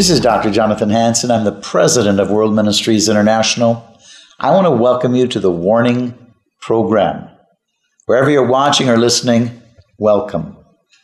This 0.00 0.08
is 0.08 0.20
Dr. 0.20 0.50
Jonathan 0.50 0.88
Hansen. 0.88 1.30
I'm 1.30 1.44
the 1.44 1.52
president 1.52 2.20
of 2.20 2.30
World 2.30 2.54
Ministries 2.54 3.10
International. 3.10 3.86
I 4.38 4.50
want 4.50 4.64
to 4.64 4.70
welcome 4.70 5.14
you 5.14 5.28
to 5.28 5.38
the 5.38 5.50
Warning 5.50 6.32
Program. 6.58 7.28
Wherever 8.06 8.30
you're 8.30 8.48
watching 8.48 8.88
or 8.88 8.96
listening, 8.96 9.60
welcome. 9.98 10.56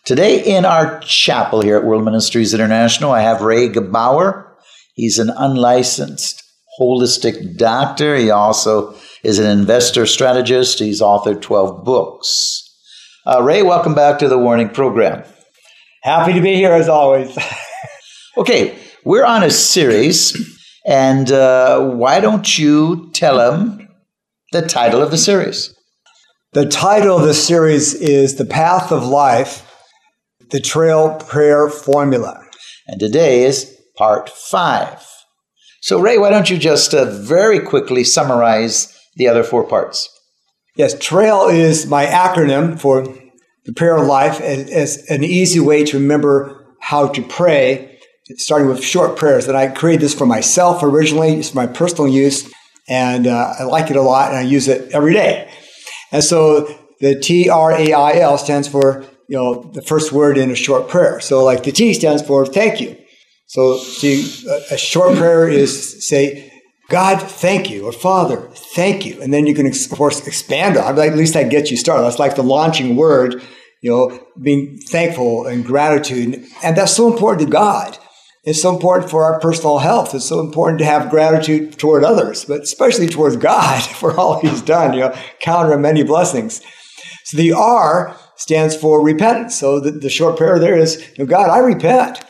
Today 0.06 0.42
in 0.42 0.64
our 0.64 0.98
chapel 1.00 1.60
here 1.60 1.76
at 1.76 1.84
World 1.84 2.06
Ministries 2.06 2.54
International, 2.54 3.12
I 3.12 3.20
have 3.20 3.42
Ray 3.42 3.68
Gebauer. 3.68 4.48
He's 4.94 5.18
an 5.18 5.28
unlicensed 5.28 6.42
holistic 6.80 7.58
doctor. 7.58 8.16
He 8.16 8.30
also 8.30 8.96
is 9.22 9.38
an 9.38 9.58
investor 9.58 10.06
strategist. 10.06 10.78
He's 10.78 11.02
authored 11.02 11.42
12 11.42 11.84
books. 11.84 12.62
Uh, 13.26 13.42
Ray, 13.42 13.60
welcome 13.60 13.94
back 13.94 14.20
to 14.20 14.28
the 14.28 14.38
Warning 14.38 14.70
Program. 14.70 15.22
Happy 16.02 16.32
to 16.32 16.40
be 16.40 16.54
here 16.54 16.72
as 16.72 16.88
always. 16.88 17.36
okay, 18.38 18.78
we're 19.06 19.24
on 19.24 19.44
a 19.44 19.50
series, 19.50 20.36
and 20.84 21.30
uh, 21.30 21.80
why 21.80 22.18
don't 22.18 22.58
you 22.58 23.08
tell 23.14 23.36
them 23.36 23.88
the 24.50 24.62
title 24.62 25.00
of 25.00 25.12
the 25.12 25.16
series? 25.16 25.72
The 26.54 26.66
title 26.66 27.16
of 27.16 27.22
the 27.22 27.32
series 27.32 27.94
is 27.94 28.34
The 28.34 28.44
Path 28.44 28.90
of 28.90 29.06
Life 29.06 29.62
the 30.50 30.58
Trail 30.58 31.18
Prayer 31.20 31.68
Formula. 31.68 32.44
And 32.88 32.98
today 32.98 33.44
is 33.44 33.76
part 33.96 34.28
five. 34.28 35.06
So, 35.82 36.00
Ray, 36.00 36.18
why 36.18 36.30
don't 36.30 36.50
you 36.50 36.58
just 36.58 36.92
uh, 36.92 37.04
very 37.04 37.60
quickly 37.60 38.02
summarize 38.02 38.92
the 39.14 39.28
other 39.28 39.44
four 39.44 39.64
parts? 39.64 40.08
Yes, 40.76 40.98
TRAIL 40.98 41.48
is 41.48 41.86
my 41.86 42.06
acronym 42.06 42.78
for 42.78 43.06
the 43.66 43.72
prayer 43.72 43.96
of 43.96 44.06
life 44.06 44.40
as, 44.40 45.04
an 45.08 45.22
easy 45.22 45.60
way 45.60 45.84
to 45.84 45.98
remember 45.98 46.66
how 46.80 47.08
to 47.08 47.22
pray, 47.22 47.95
starting 48.36 48.68
with 48.68 48.82
short 48.82 49.16
prayers. 49.16 49.48
And 49.48 49.56
I 49.56 49.68
created 49.68 50.02
this 50.02 50.14
for 50.14 50.26
myself 50.26 50.82
originally, 50.82 51.38
it's 51.38 51.50
for 51.50 51.56
my 51.56 51.66
personal 51.66 52.08
use, 52.08 52.52
and 52.88 53.26
uh, 53.26 53.54
I 53.58 53.64
like 53.64 53.90
it 53.90 53.96
a 53.96 54.02
lot, 54.02 54.28
and 54.28 54.38
I 54.38 54.42
use 54.42 54.68
it 54.68 54.92
every 54.92 55.12
day. 55.12 55.50
And 56.12 56.22
so 56.22 56.68
the 57.00 57.18
T 57.18 57.48
R 57.48 57.72
A 57.72 57.92
I 57.92 58.18
L 58.18 58.38
stands 58.38 58.68
for 58.68 59.04
you 59.28 59.36
know, 59.36 59.70
the 59.74 59.82
first 59.82 60.12
word 60.12 60.38
in 60.38 60.50
a 60.50 60.54
short 60.54 60.88
prayer. 60.88 61.20
So 61.20 61.44
like 61.44 61.64
the 61.64 61.72
T 61.72 61.92
stands 61.94 62.22
for 62.22 62.46
thank 62.46 62.80
you. 62.80 62.96
So 63.46 63.78
see, 63.78 64.44
a 64.70 64.76
short 64.76 65.16
prayer 65.16 65.48
is 65.48 66.06
say, 66.06 66.52
God, 66.88 67.20
thank 67.20 67.70
you, 67.70 67.86
or 67.86 67.92
Father, 67.92 68.48
thank 68.74 69.04
you. 69.04 69.20
And 69.20 69.32
then 69.32 69.46
you 69.46 69.54
can, 69.54 69.66
of 69.66 69.74
course, 69.90 70.24
expand 70.26 70.76
on. 70.76 70.98
At 70.98 71.16
least 71.16 71.34
that 71.34 71.50
gets 71.50 71.70
you 71.70 71.76
started. 71.76 72.04
That's 72.04 72.18
like 72.18 72.36
the 72.36 72.42
launching 72.42 72.96
word, 72.96 73.42
you 73.82 73.90
know, 73.90 74.26
being 74.40 74.78
thankful 74.78 75.46
and 75.46 75.64
gratitude. 75.64 76.44
And 76.62 76.76
that's 76.76 76.94
so 76.94 77.12
important 77.12 77.48
to 77.48 77.52
God. 77.52 77.98
It's 78.46 78.62
so 78.62 78.72
important 78.72 79.10
for 79.10 79.24
our 79.24 79.40
personal 79.40 79.78
health. 79.78 80.14
It's 80.14 80.24
so 80.24 80.38
important 80.38 80.78
to 80.78 80.84
have 80.84 81.10
gratitude 81.10 81.78
toward 81.80 82.04
others, 82.04 82.44
but 82.44 82.60
especially 82.60 83.08
towards 83.08 83.36
God 83.36 83.82
for 84.00 84.16
all 84.16 84.40
He's 84.40 84.62
done, 84.62 84.94
you 84.94 85.00
know, 85.00 85.18
count 85.40 85.68
our 85.68 85.76
many 85.76 86.04
blessings. 86.04 86.62
So 87.24 87.36
the 87.36 87.52
R 87.52 88.16
stands 88.36 88.76
for 88.76 89.04
repentance. 89.04 89.58
So 89.58 89.80
the, 89.80 89.90
the 89.90 90.08
short 90.08 90.36
prayer 90.36 90.60
there 90.60 90.76
is, 90.76 91.00
you 91.18 91.24
know, 91.24 91.26
God, 91.26 91.50
I 91.50 91.58
repent. 91.58 92.22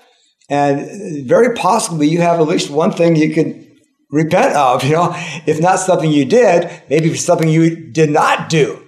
And 0.48 1.26
very 1.28 1.54
possibly 1.54 2.08
you 2.08 2.22
have 2.22 2.40
at 2.40 2.46
least 2.46 2.70
one 2.70 2.92
thing 2.92 3.16
you 3.16 3.34
can 3.34 3.66
repent 4.10 4.54
of, 4.56 4.84
you 4.84 4.92
know, 4.92 5.12
if 5.46 5.60
not 5.60 5.80
something 5.80 6.10
you 6.10 6.24
did, 6.24 6.70
maybe 6.88 7.14
something 7.14 7.48
you 7.48 7.90
did 7.92 8.08
not 8.08 8.48
do. 8.48 8.82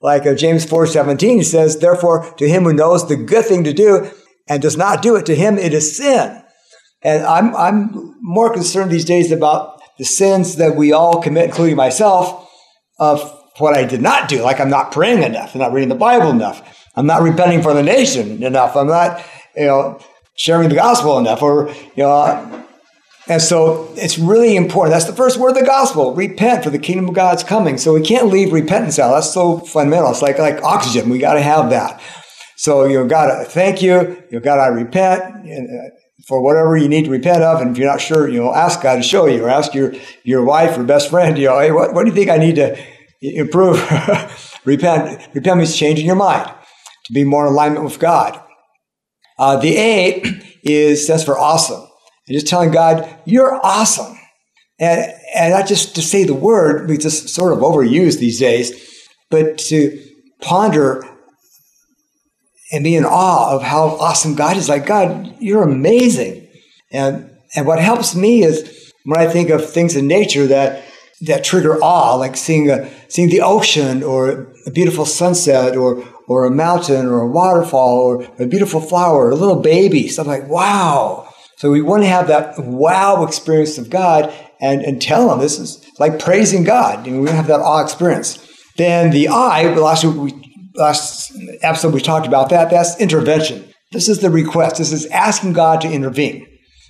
Like 0.00 0.26
uh, 0.26 0.34
James 0.34 0.64
4 0.64 0.88
17 0.88 1.44
says, 1.44 1.78
Therefore, 1.78 2.34
to 2.38 2.48
him 2.48 2.64
who 2.64 2.72
knows 2.72 3.06
the 3.06 3.14
good 3.14 3.44
thing 3.44 3.62
to 3.64 3.72
do 3.72 4.10
and 4.48 4.60
does 4.60 4.76
not 4.76 5.00
do 5.00 5.14
it, 5.14 5.26
to 5.26 5.36
him 5.36 5.58
it 5.58 5.72
is 5.72 5.96
sin. 5.96 6.41
And 7.04 7.24
I'm, 7.24 7.54
I'm 7.56 8.14
more 8.20 8.52
concerned 8.52 8.90
these 8.90 9.04
days 9.04 9.32
about 9.32 9.80
the 9.98 10.04
sins 10.04 10.56
that 10.56 10.76
we 10.76 10.92
all 10.92 11.20
commit, 11.20 11.46
including 11.46 11.76
myself, 11.76 12.48
of 12.98 13.20
what 13.58 13.76
I 13.76 13.84
did 13.84 14.00
not 14.00 14.28
do. 14.28 14.42
Like 14.42 14.60
I'm 14.60 14.70
not 14.70 14.92
praying 14.92 15.22
enough. 15.22 15.54
I'm 15.54 15.60
not 15.60 15.72
reading 15.72 15.88
the 15.88 15.94
Bible 15.94 16.30
enough. 16.30 16.88
I'm 16.96 17.06
not 17.06 17.22
repenting 17.22 17.62
for 17.62 17.74
the 17.74 17.82
nation 17.82 18.42
enough. 18.42 18.76
I'm 18.76 18.86
not, 18.86 19.24
you 19.56 19.66
know, 19.66 20.00
sharing 20.36 20.68
the 20.68 20.74
gospel 20.74 21.18
enough. 21.18 21.42
Or, 21.42 21.68
you 21.96 22.04
know, 22.04 22.66
and 23.28 23.40
so 23.40 23.92
it's 23.96 24.18
really 24.18 24.56
important. 24.56 24.92
That's 24.92 25.04
the 25.04 25.14
first 25.14 25.38
word 25.38 25.50
of 25.50 25.56
the 25.56 25.64
gospel. 25.64 26.14
Repent 26.14 26.64
for 26.64 26.70
the 26.70 26.78
kingdom 26.78 27.08
of 27.08 27.14
God's 27.14 27.44
coming. 27.44 27.78
So 27.78 27.94
we 27.94 28.02
can't 28.02 28.26
leave 28.26 28.52
repentance 28.52 28.98
out. 28.98 29.14
That's 29.14 29.32
so 29.32 29.58
fundamental. 29.58 30.10
It's 30.10 30.22
like, 30.22 30.38
like 30.38 30.62
oxygen. 30.62 31.08
We 31.08 31.18
got 31.18 31.34
to 31.34 31.42
have 31.42 31.70
that. 31.70 32.00
So, 32.56 32.84
you 32.84 32.98
know, 32.98 33.06
God, 33.06 33.46
thank 33.48 33.80
you. 33.82 33.94
You 34.30 34.38
know, 34.38 34.40
God, 34.40 34.58
I 34.58 34.66
repent 34.68 35.22
uh, 35.22 36.01
for 36.26 36.42
whatever 36.42 36.76
you 36.76 36.88
need 36.88 37.04
to 37.04 37.10
repent 37.10 37.42
of. 37.42 37.60
And 37.60 37.72
if 37.72 37.78
you're 37.78 37.90
not 37.90 38.00
sure, 38.00 38.28
you 38.28 38.40
know, 38.40 38.54
ask 38.54 38.82
God 38.82 38.96
to 38.96 39.02
show 39.02 39.26
you 39.26 39.44
or 39.44 39.48
ask 39.48 39.74
your, 39.74 39.94
your 40.24 40.44
wife 40.44 40.78
or 40.78 40.84
best 40.84 41.10
friend, 41.10 41.36
you 41.38 41.46
know, 41.46 41.58
hey, 41.58 41.72
what, 41.72 41.94
what 41.94 42.04
do 42.04 42.10
you 42.10 42.14
think 42.14 42.30
I 42.30 42.36
need 42.38 42.56
to 42.56 42.76
improve. 43.22 43.78
repent. 44.64 45.28
Repent 45.34 45.58
means 45.58 45.76
changing 45.76 46.06
your 46.06 46.16
mind 46.16 46.50
to 47.06 47.12
be 47.12 47.24
more 47.24 47.46
in 47.46 47.52
alignment 47.52 47.84
with 47.84 47.98
God. 47.98 48.40
Uh, 49.38 49.56
the 49.56 49.76
A 49.76 50.22
is 50.62 51.04
stands 51.04 51.24
for 51.24 51.38
awesome. 51.38 51.80
And 52.28 52.34
just 52.34 52.46
telling 52.46 52.70
God, 52.70 53.08
you're 53.24 53.54
awesome. 53.64 54.18
And, 54.78 55.12
and 55.34 55.52
not 55.52 55.66
just 55.66 55.94
to 55.94 56.02
say 56.02 56.24
the 56.24 56.34
word, 56.34 56.88
we 56.88 56.98
just 56.98 57.28
sort 57.28 57.52
of 57.52 57.60
overuse 57.60 58.18
these 58.18 58.38
days, 58.38 58.72
but 59.30 59.58
to 59.58 60.00
ponder 60.40 61.04
and 62.72 62.82
be 62.82 62.96
in 62.96 63.04
awe 63.04 63.54
of 63.54 63.62
how 63.62 63.88
awesome 64.00 64.34
God 64.34 64.56
is. 64.56 64.68
Like, 64.68 64.86
God, 64.86 65.36
you're 65.38 65.62
amazing. 65.62 66.48
And, 66.90 67.30
and 67.54 67.66
what 67.66 67.78
helps 67.78 68.16
me 68.16 68.42
is 68.42 68.92
when 69.04 69.20
I 69.20 69.26
think 69.30 69.50
of 69.50 69.68
things 69.70 69.94
in 69.94 70.06
nature 70.06 70.46
that 70.46 70.84
that 71.22 71.44
trigger 71.44 71.78
awe, 71.80 72.16
like 72.16 72.36
seeing 72.36 72.68
a, 72.68 72.90
seeing 73.08 73.28
the 73.28 73.42
ocean 73.42 74.02
or 74.02 74.52
a 74.66 74.70
beautiful 74.72 75.06
sunset 75.06 75.76
or 75.76 76.02
or 76.26 76.44
a 76.46 76.50
mountain 76.50 77.06
or 77.06 77.20
a 77.20 77.28
waterfall 77.28 77.98
or 77.98 78.24
a 78.38 78.46
beautiful 78.46 78.80
flower, 78.80 79.26
or 79.26 79.30
a 79.30 79.36
little 79.36 79.60
baby. 79.60 80.08
So 80.08 80.22
I'm 80.22 80.28
like, 80.28 80.48
wow. 80.48 81.28
So 81.58 81.70
we 81.70 81.82
want 81.82 82.02
to 82.02 82.08
have 82.08 82.28
that 82.28 82.58
wow 82.58 83.24
experience 83.24 83.78
of 83.78 83.90
God 83.90 84.32
and, 84.60 84.82
and 84.82 85.00
tell 85.00 85.28
them 85.28 85.40
this 85.40 85.58
is 85.58 85.84
like 85.98 86.18
praising 86.18 86.64
God. 86.64 87.06
You 87.06 87.12
know, 87.12 87.20
we 87.22 87.30
have 87.30 87.48
that 87.48 87.60
awe 87.60 87.82
experience. 87.82 88.38
Then 88.76 89.10
the 89.10 89.28
I, 89.28 89.74
last 89.74 90.04
week 90.04 90.16
we 90.16 90.41
last 90.74 91.32
episode 91.62 91.94
we 91.94 92.00
talked 92.00 92.26
about 92.26 92.50
that. 92.50 92.70
That's 92.70 92.98
intervention. 93.00 93.64
This 93.92 94.08
is 94.08 94.20
the 94.20 94.30
request. 94.30 94.78
This 94.78 94.92
is 94.92 95.06
asking 95.06 95.52
God 95.52 95.80
to 95.82 95.90
intervene. 95.90 96.46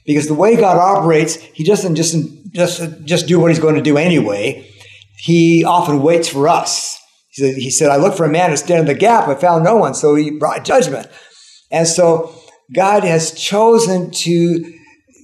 Because 0.07 0.27
the 0.27 0.35
way 0.35 0.57
God 0.57 0.79
operates, 0.79 1.37
He 1.37 1.65
doesn't 1.65 1.95
just, 1.95 2.17
just, 2.53 3.05
just 3.05 3.27
do 3.27 3.41
what 3.41 3.51
He's 3.51 3.61
going 3.61 3.77
to 3.77 3.83
do 3.83 3.97
anyway. 3.97 4.69
He 5.19 5.65
often 5.65 6.03
waits 6.03 6.29
for 6.29 6.49
us. 6.49 6.99
He 7.31 7.43
said, 7.43 7.55
he 7.57 7.71
said, 7.71 7.91
I 7.91 7.97
looked 7.97 8.17
for 8.17 8.27
a 8.27 8.31
man 8.31 8.51
to 8.51 8.57
stand 8.57 8.81
in 8.81 8.87
the 8.87 8.95
gap. 8.95 9.29
I 9.29 9.35
found 9.35 9.65
no 9.65 9.77
one. 9.77 9.95
So 9.95 10.15
He 10.15 10.31
brought 10.31 10.65
judgment. 10.65 11.09
And 11.71 11.87
so 11.87 12.35
God 12.75 13.05
has 13.05 13.33
chosen 13.33 14.11
to, 14.11 14.79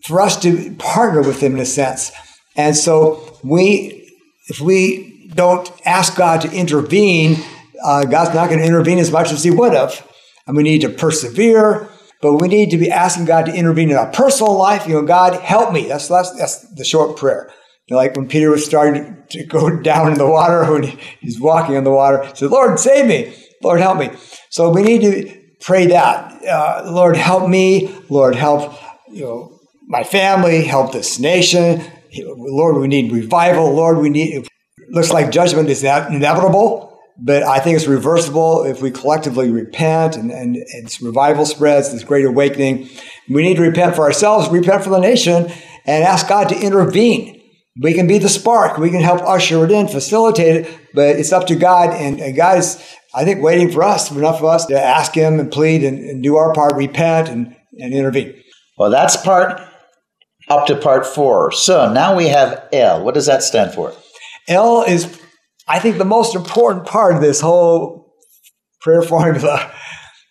for 0.04 0.20
us 0.20 0.40
to 0.42 0.74
partner 0.76 1.22
with 1.22 1.40
Him 1.42 1.54
in 1.54 1.60
a 1.60 1.66
sense. 1.66 2.12
And 2.56 2.76
so 2.76 3.38
we, 3.42 4.10
if 4.48 4.60
we 4.60 5.30
don't 5.34 5.70
ask 5.84 6.16
God 6.16 6.40
to 6.42 6.52
intervene, 6.52 7.36
uh, 7.82 8.04
God's 8.04 8.34
not 8.34 8.48
going 8.48 8.60
to 8.60 8.66
intervene 8.66 8.98
as 8.98 9.10
much 9.10 9.32
as 9.32 9.44
He 9.44 9.50
would 9.50 9.72
have. 9.72 10.06
And 10.46 10.56
we 10.56 10.62
need 10.62 10.80
to 10.80 10.88
persevere, 10.88 11.88
but 12.22 12.36
we 12.36 12.48
need 12.48 12.70
to 12.70 12.78
be 12.78 12.90
asking 12.90 13.26
God 13.26 13.46
to 13.46 13.54
intervene 13.54 13.90
in 13.90 13.96
our 13.96 14.10
personal 14.10 14.56
life. 14.56 14.86
You 14.86 14.94
know, 14.94 15.02
God, 15.02 15.40
help 15.40 15.72
me. 15.72 15.86
That's, 15.86 16.08
that's, 16.08 16.36
that's 16.38 16.60
the 16.74 16.84
short 16.84 17.16
prayer. 17.16 17.52
You 17.86 17.94
know, 17.94 17.98
like 17.98 18.16
when 18.16 18.28
Peter 18.28 18.50
was 18.50 18.64
starting 18.64 19.22
to 19.30 19.44
go 19.44 19.76
down 19.82 20.12
in 20.12 20.18
the 20.18 20.26
water, 20.26 20.70
when 20.72 20.84
he's 21.20 21.40
walking 21.40 21.76
on 21.76 21.84
the 21.84 21.90
water, 21.90 22.24
he 22.24 22.34
said, 22.34 22.50
Lord, 22.50 22.78
save 22.78 23.06
me. 23.06 23.34
Lord, 23.62 23.80
help 23.80 23.98
me. 23.98 24.10
So 24.50 24.70
we 24.70 24.82
need 24.82 25.00
to 25.02 25.38
pray 25.60 25.86
that. 25.86 26.44
Uh, 26.44 26.90
Lord, 26.90 27.16
help 27.16 27.48
me. 27.48 27.94
Lord, 28.08 28.34
help 28.34 28.74
you 29.10 29.24
know 29.24 29.58
my 29.86 30.04
family. 30.04 30.64
Help 30.64 30.92
this 30.92 31.18
nation. 31.18 31.82
Lord, 32.16 32.76
we 32.76 32.88
need 32.88 33.12
revival. 33.12 33.72
Lord, 33.72 33.98
we 33.98 34.10
need. 34.10 34.46
looks 34.90 35.10
like 35.10 35.30
judgment 35.30 35.68
is 35.68 35.82
inevitable, 35.84 36.97
but 37.18 37.42
I 37.42 37.58
think 37.58 37.76
it's 37.76 37.86
reversible 37.86 38.64
if 38.64 38.80
we 38.80 38.90
collectively 38.90 39.50
repent 39.50 40.16
and, 40.16 40.30
and, 40.30 40.56
and 40.56 40.98
revival 41.02 41.44
spreads, 41.46 41.92
this 41.92 42.04
great 42.04 42.24
awakening. 42.24 42.88
We 43.28 43.42
need 43.42 43.56
to 43.56 43.62
repent 43.62 43.96
for 43.96 44.02
ourselves, 44.02 44.48
repent 44.48 44.84
for 44.84 44.90
the 44.90 45.00
nation, 45.00 45.50
and 45.84 46.04
ask 46.04 46.28
God 46.28 46.48
to 46.50 46.58
intervene. 46.58 47.42
We 47.80 47.94
can 47.94 48.06
be 48.06 48.18
the 48.18 48.28
spark. 48.28 48.78
We 48.78 48.90
can 48.90 49.02
help 49.02 49.22
usher 49.22 49.64
it 49.64 49.70
in, 49.70 49.88
facilitate 49.88 50.66
it, 50.66 50.80
but 50.94 51.16
it's 51.16 51.32
up 51.32 51.46
to 51.48 51.56
God. 51.56 51.90
And, 51.90 52.20
and 52.20 52.36
God 52.36 52.58
is 52.58 52.82
I 53.14 53.24
think, 53.24 53.42
waiting 53.42 53.70
for 53.70 53.82
us, 53.82 54.10
enough 54.10 54.38
of 54.38 54.44
us 54.44 54.66
to 54.66 54.80
ask 54.80 55.14
Him 55.14 55.40
and 55.40 55.50
plead 55.50 55.82
and, 55.82 55.98
and 55.98 56.22
do 56.22 56.36
our 56.36 56.52
part, 56.52 56.74
repent 56.74 57.28
and, 57.28 57.56
and 57.78 57.94
intervene. 57.94 58.34
Well, 58.76 58.90
that's 58.90 59.16
part 59.16 59.60
up 60.48 60.66
to 60.66 60.76
part 60.76 61.06
four. 61.06 61.52
So 61.52 61.92
now 61.92 62.16
we 62.16 62.28
have 62.28 62.68
L. 62.72 63.02
What 63.04 63.14
does 63.14 63.26
that 63.26 63.42
stand 63.42 63.72
for? 63.72 63.92
L 64.46 64.82
is, 64.82 65.17
I 65.68 65.78
think, 65.78 65.98
the 65.98 66.04
most 66.04 66.34
important 66.34 66.86
part 66.86 67.14
of 67.14 67.20
this 67.20 67.40
whole 67.40 68.14
prayer 68.80 69.02
formula 69.02 69.72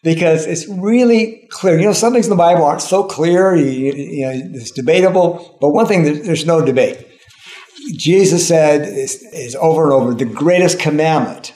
because 0.03 0.45
it's 0.45 0.67
really 0.67 1.47
clear. 1.51 1.77
You 1.77 1.85
know, 1.85 1.93
some 1.93 2.13
things 2.13 2.27
in 2.27 2.29
the 2.29 2.35
Bible 2.35 2.63
aren't 2.63 2.81
so 2.81 3.03
clear, 3.03 3.55
you, 3.55 3.93
you 3.93 4.25
know, 4.25 4.31
it's 4.55 4.71
debatable, 4.71 5.57
but 5.59 5.69
one 5.69 5.85
thing, 5.85 6.03
there's 6.03 6.45
no 6.45 6.63
debate. 6.63 7.05
Jesus 7.97 8.47
said 8.47 8.81
is, 8.81 9.21
is 9.33 9.55
over 9.55 9.85
and 9.85 9.93
over 9.93 10.13
the 10.13 10.25
greatest 10.25 10.79
commandment 10.79 11.53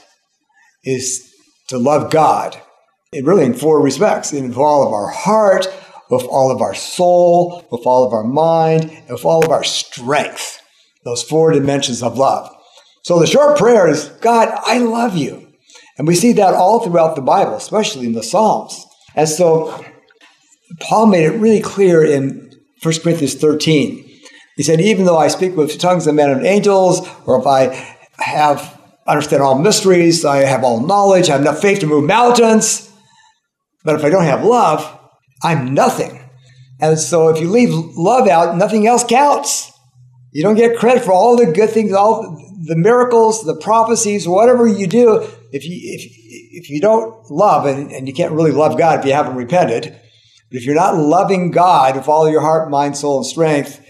is 0.83 1.29
to 1.67 1.77
love 1.77 2.11
God. 2.11 2.59
It 3.11 3.25
really 3.25 3.45
in 3.45 3.53
four 3.53 3.81
respects. 3.81 4.31
In 4.31 4.53
all 4.53 4.87
of 4.87 4.93
our 4.93 5.09
heart, 5.09 5.67
with 6.09 6.23
all 6.23 6.51
of 6.51 6.61
our 6.61 6.73
soul, 6.73 7.65
with 7.71 7.81
all 7.85 8.05
of 8.05 8.13
our 8.13 8.23
mind, 8.23 8.91
with 9.09 9.25
all 9.25 9.43
of 9.43 9.51
our 9.51 9.63
strength. 9.63 10.61
Those 11.03 11.23
four 11.23 11.51
dimensions 11.51 12.03
of 12.03 12.17
love. 12.17 12.49
So 13.03 13.19
the 13.19 13.27
short 13.27 13.57
prayer 13.57 13.87
is, 13.87 14.09
God, 14.21 14.49
I 14.65 14.77
love 14.79 15.15
you. 15.15 15.47
And 15.97 16.07
we 16.07 16.15
see 16.15 16.33
that 16.33 16.53
all 16.53 16.79
throughout 16.79 17.15
the 17.15 17.21
Bible, 17.21 17.55
especially 17.55 18.05
in 18.05 18.13
the 18.13 18.23
Psalms. 18.23 18.85
And 19.15 19.27
so 19.27 19.83
Paul 20.79 21.07
made 21.07 21.25
it 21.25 21.37
really 21.37 21.61
clear 21.61 22.03
in 22.03 22.51
1 22.81 22.93
Corinthians 23.03 23.35
13. 23.35 24.07
He 24.57 24.63
said, 24.63 24.81
even 24.81 25.05
though 25.05 25.17
I 25.17 25.27
speak 25.27 25.55
with 25.55 25.79
tongues 25.79 26.07
of 26.07 26.15
men 26.15 26.29
and 26.29 26.45
angels, 26.45 27.07
or 27.25 27.39
if 27.39 27.47
I 27.47 27.97
have 28.19 28.81
understand 29.07 29.41
all 29.41 29.57
mysteries. 29.57 30.25
I 30.25 30.37
have 30.37 30.63
all 30.63 30.79
knowledge. 30.79 31.29
I 31.29 31.33
have 31.33 31.41
enough 31.41 31.61
faith 31.61 31.79
to 31.79 31.87
move 31.87 32.05
mountains. 32.05 32.89
But 33.83 33.95
if 33.95 34.05
I 34.05 34.09
don't 34.09 34.23
have 34.23 34.43
love, 34.43 34.99
I'm 35.43 35.73
nothing. 35.73 36.19
And 36.79 36.97
so 36.99 37.29
if 37.29 37.39
you 37.39 37.49
leave 37.49 37.71
love 37.71 38.27
out, 38.27 38.57
nothing 38.57 38.87
else 38.87 39.03
counts. 39.03 39.71
You 40.31 40.43
don't 40.43 40.55
get 40.55 40.77
credit 40.77 41.03
for 41.03 41.11
all 41.11 41.35
the 41.35 41.51
good 41.51 41.69
things, 41.69 41.93
all 41.93 42.37
the 42.63 42.75
miracles, 42.75 43.43
the 43.43 43.55
prophecies, 43.55 44.27
whatever 44.27 44.67
you 44.67 44.87
do. 44.87 45.27
If 45.51 45.65
you, 45.65 45.79
if, 45.81 46.03
if 46.63 46.69
you 46.69 46.79
don't 46.79 47.29
love, 47.29 47.65
and, 47.65 47.91
and 47.91 48.07
you 48.07 48.13
can't 48.13 48.31
really 48.31 48.51
love 48.51 48.77
God 48.77 48.99
if 48.99 49.05
you 49.05 49.13
haven't 49.13 49.35
repented, 49.35 49.99
but 50.49 50.57
if 50.57 50.65
you're 50.65 50.75
not 50.75 50.97
loving 50.97 51.51
God 51.51 51.95
with 51.95 52.07
all 52.07 52.29
your 52.29 52.41
heart, 52.41 52.69
mind, 52.69 52.97
soul, 52.97 53.17
and 53.17 53.25
strength, 53.25 53.85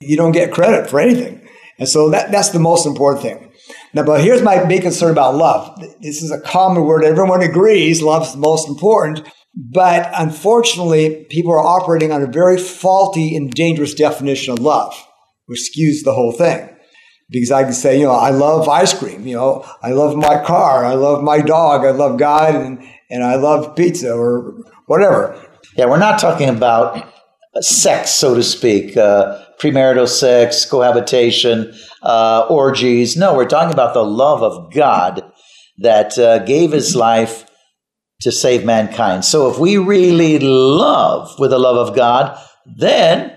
you 0.00 0.16
don't 0.16 0.32
get 0.32 0.52
credit 0.52 0.88
for 0.88 1.00
anything. 1.00 1.46
And 1.78 1.88
so 1.88 2.10
that, 2.10 2.30
that's 2.30 2.50
the 2.50 2.58
most 2.58 2.86
important 2.86 3.22
thing. 3.22 3.52
Now, 3.94 4.04
but 4.04 4.22
here's 4.22 4.42
my 4.42 4.64
big 4.64 4.82
concern 4.82 5.12
about 5.12 5.34
love. 5.34 5.80
This 6.00 6.22
is 6.22 6.30
a 6.30 6.40
common 6.40 6.84
word. 6.84 7.04
Everyone 7.04 7.42
agrees 7.42 8.02
love's 8.02 8.32
the 8.32 8.38
most 8.38 8.68
important. 8.68 9.28
But 9.54 10.10
unfortunately, 10.14 11.26
people 11.28 11.52
are 11.52 11.58
operating 11.58 12.10
on 12.10 12.22
a 12.22 12.26
very 12.26 12.56
faulty 12.56 13.36
and 13.36 13.50
dangerous 13.50 13.94
definition 13.94 14.54
of 14.54 14.60
love, 14.60 14.94
which 15.46 15.60
skews 15.60 16.04
the 16.04 16.14
whole 16.14 16.32
thing. 16.32 16.71
Because 17.32 17.50
I 17.50 17.64
can 17.64 17.72
say, 17.72 17.98
you 17.98 18.04
know, 18.04 18.12
I 18.12 18.30
love 18.30 18.68
ice 18.68 18.92
cream, 18.96 19.26
you 19.26 19.34
know, 19.34 19.64
I 19.82 19.90
love 19.90 20.16
my 20.16 20.44
car, 20.44 20.84
I 20.84 20.94
love 20.94 21.24
my 21.24 21.40
dog, 21.40 21.84
I 21.84 21.90
love 21.90 22.18
God, 22.18 22.54
and, 22.54 22.86
and 23.10 23.24
I 23.24 23.36
love 23.36 23.74
pizza 23.74 24.14
or 24.14 24.54
whatever. 24.86 25.34
Yeah, 25.76 25.86
we're 25.86 25.98
not 25.98 26.20
talking 26.20 26.50
about 26.50 27.08
sex, 27.60 28.10
so 28.10 28.34
to 28.34 28.42
speak, 28.42 28.96
uh, 28.96 29.42
premarital 29.58 30.08
sex, 30.08 30.66
cohabitation, 30.66 31.74
uh, 32.02 32.46
orgies. 32.50 33.16
No, 33.16 33.34
we're 33.34 33.48
talking 33.48 33.72
about 33.72 33.94
the 33.94 34.04
love 34.04 34.42
of 34.42 34.72
God 34.72 35.24
that 35.78 36.18
uh, 36.18 36.40
gave 36.40 36.72
his 36.72 36.94
life 36.94 37.46
to 38.20 38.30
save 38.30 38.64
mankind. 38.64 39.24
So 39.24 39.50
if 39.50 39.58
we 39.58 39.78
really 39.78 40.38
love 40.38 41.38
with 41.38 41.50
the 41.50 41.58
love 41.58 41.88
of 41.88 41.96
God, 41.96 42.38
then 42.78 43.36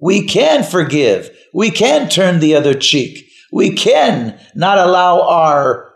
we 0.00 0.26
can 0.26 0.64
forgive. 0.64 1.30
We 1.52 1.70
can 1.70 2.08
turn 2.08 2.40
the 2.40 2.54
other 2.56 2.74
cheek. 2.74 3.30
We 3.54 3.72
can 3.72 4.36
not 4.56 4.78
allow 4.78 5.22
our 5.22 5.92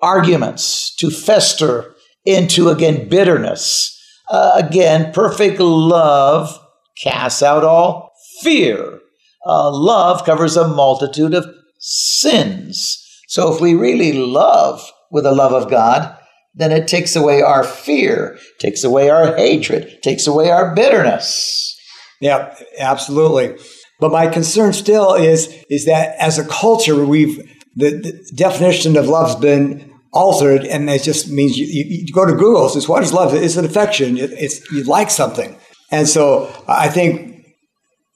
arguments 0.00 0.94
to 0.96 1.10
fester 1.10 1.96
into, 2.24 2.68
again, 2.68 3.08
bitterness. 3.08 3.98
Uh, 4.30 4.52
again, 4.54 5.12
perfect 5.12 5.58
love 5.58 6.56
casts 7.02 7.42
out 7.42 7.64
all 7.64 8.12
fear. 8.42 9.00
Uh, 9.44 9.72
love 9.72 10.24
covers 10.24 10.56
a 10.56 10.68
multitude 10.68 11.34
of 11.34 11.52
sins. 11.80 12.96
So 13.26 13.52
if 13.52 13.60
we 13.60 13.74
really 13.74 14.12
love 14.12 14.88
with 15.10 15.24
the 15.24 15.32
love 15.32 15.52
of 15.52 15.68
God, 15.68 16.16
then 16.54 16.70
it 16.70 16.86
takes 16.86 17.16
away 17.16 17.42
our 17.42 17.64
fear, 17.64 18.38
takes 18.60 18.84
away 18.84 19.10
our 19.10 19.34
hatred, 19.34 19.98
takes 20.02 20.28
away 20.28 20.50
our 20.50 20.72
bitterness. 20.76 21.76
Yeah, 22.20 22.54
absolutely. 22.78 23.56
But 24.02 24.10
my 24.10 24.26
concern 24.26 24.72
still 24.72 25.14
is 25.14 25.46
is 25.70 25.86
that 25.86 26.16
as 26.18 26.36
a 26.36 26.44
culture, 26.44 27.06
we've 27.06 27.36
the, 27.76 27.90
the 27.90 28.32
definition 28.34 28.96
of 28.96 29.06
love's 29.06 29.36
been 29.36 29.92
altered, 30.12 30.64
and 30.64 30.88
that 30.88 31.04
just 31.04 31.30
means 31.30 31.56
you, 31.56 31.66
you, 31.66 31.84
you 32.04 32.12
go 32.12 32.26
to 32.26 32.32
Google. 32.32 32.66
It 32.66 32.70
says, 32.70 32.88
"What 32.88 33.04
is 33.04 33.12
love?" 33.12 33.32
It's 33.32 33.54
an 33.54 33.64
affection. 33.64 34.18
It, 34.18 34.32
it's 34.32 34.68
you 34.72 34.82
like 34.82 35.08
something, 35.08 35.56
and 35.92 36.08
so 36.08 36.52
I 36.66 36.88
think 36.88 37.46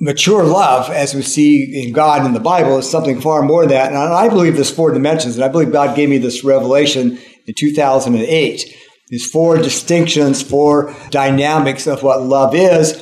mature 0.00 0.42
love, 0.42 0.90
as 0.90 1.14
we 1.14 1.22
see 1.22 1.84
in 1.84 1.92
God 1.92 2.26
in 2.26 2.32
the 2.32 2.40
Bible, 2.40 2.78
is 2.78 2.90
something 2.90 3.20
far 3.20 3.42
more 3.42 3.62
than 3.62 3.70
that. 3.70 3.92
And 3.92 3.96
I 3.96 4.28
believe 4.28 4.56
there's 4.56 4.72
four 4.72 4.90
dimensions, 4.90 5.36
and 5.36 5.44
I 5.44 5.48
believe 5.48 5.70
God 5.70 5.94
gave 5.94 6.08
me 6.08 6.18
this 6.18 6.42
revelation 6.42 7.16
in 7.46 7.54
2008. 7.56 8.76
These 9.08 9.30
four 9.30 9.58
distinctions, 9.58 10.42
four 10.42 10.92
dynamics 11.10 11.86
of 11.86 12.02
what 12.02 12.22
love 12.22 12.56
is, 12.56 13.00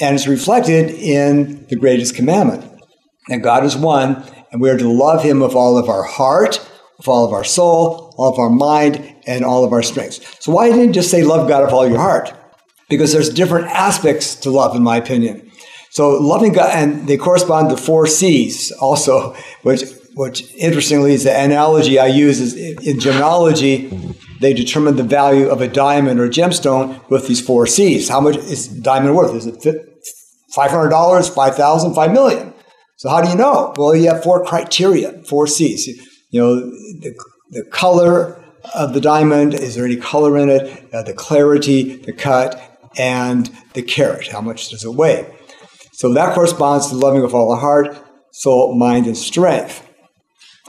and 0.00 0.14
it's 0.14 0.26
reflected 0.26 0.90
in 0.90 1.66
the 1.66 1.76
greatest 1.76 2.14
commandment. 2.14 2.64
And 3.28 3.42
God 3.42 3.64
is 3.64 3.76
one, 3.76 4.24
and 4.50 4.60
we 4.60 4.70
are 4.70 4.78
to 4.78 4.88
love 4.88 5.22
Him 5.22 5.40
with 5.40 5.54
all 5.54 5.78
of 5.78 5.88
our 5.88 6.02
heart, 6.02 6.58
with 6.98 7.06
all 7.06 7.24
of 7.24 7.32
our 7.32 7.44
soul, 7.44 8.14
all 8.16 8.32
of 8.32 8.38
our 8.38 8.50
mind, 8.50 9.14
and 9.26 9.44
all 9.44 9.64
of 9.64 9.72
our 9.72 9.82
strengths. 9.82 10.20
So 10.44 10.52
why 10.52 10.68
didn't 10.68 10.88
you 10.88 10.92
just 10.92 11.10
say 11.10 11.22
love 11.22 11.48
God 11.48 11.64
with 11.64 11.72
all 11.72 11.88
your 11.88 11.98
heart? 11.98 12.32
Because 12.88 13.12
there's 13.12 13.28
different 13.28 13.68
aspects 13.68 14.34
to 14.36 14.50
love, 14.50 14.74
in 14.74 14.82
my 14.82 14.96
opinion. 14.96 15.50
So 15.90 16.10
loving 16.10 16.52
God, 16.52 16.70
and 16.72 17.08
they 17.08 17.16
correspond 17.16 17.70
to 17.70 17.76
four 17.76 18.06
C's 18.06 18.72
also, 18.72 19.34
which, 19.62 19.82
which 20.14 20.52
interestingly 20.54 21.12
is 21.12 21.24
the 21.24 21.38
analogy 21.38 21.98
I 21.98 22.06
use 22.06 22.40
is 22.40 22.54
in 22.54 22.98
gemology, 22.98 24.16
they 24.40 24.54
determine 24.54 24.96
the 24.96 25.02
value 25.02 25.48
of 25.48 25.60
a 25.60 25.68
diamond 25.68 26.18
or 26.18 26.28
gemstone 26.28 27.08
with 27.10 27.28
these 27.28 27.40
four 27.40 27.66
C's. 27.66 28.08
How 28.08 28.20
much 28.20 28.36
is 28.36 28.68
diamond 28.68 29.14
worth? 29.14 29.34
Is 29.34 29.46
it 29.46 29.89
$500, 30.56 31.34
5000 31.34 31.94
5 31.94 32.12
million? 32.12 32.54
So 32.96 33.08
how 33.08 33.22
do 33.22 33.30
you 33.30 33.36
know? 33.36 33.72
Well, 33.76 33.94
you 33.96 34.08
have 34.08 34.22
four 34.22 34.44
criteria, 34.44 35.22
four 35.22 35.46
C's. 35.46 35.86
You 36.30 36.40
know, 36.40 36.54
the, 36.60 37.14
the 37.50 37.64
color 37.64 38.44
of 38.74 38.92
the 38.92 39.00
diamond, 39.00 39.54
is 39.54 39.74
there 39.74 39.84
any 39.84 39.96
color 39.96 40.36
in 40.36 40.48
it? 40.48 40.92
Uh, 40.92 41.02
the 41.02 41.14
clarity, 41.14 41.96
the 41.96 42.12
cut, 42.12 42.60
and 42.98 43.50
the 43.74 43.82
carat. 43.82 44.28
How 44.28 44.40
much 44.40 44.68
does 44.68 44.84
it 44.84 44.94
weigh? 44.94 45.34
So 45.92 46.12
that 46.14 46.34
corresponds 46.34 46.88
to 46.88 46.94
loving 46.94 47.22
with 47.22 47.34
all 47.34 47.52
our 47.52 47.60
heart, 47.60 47.96
soul, 48.32 48.74
mind, 48.74 49.06
and 49.06 49.16
strength. 49.16 49.86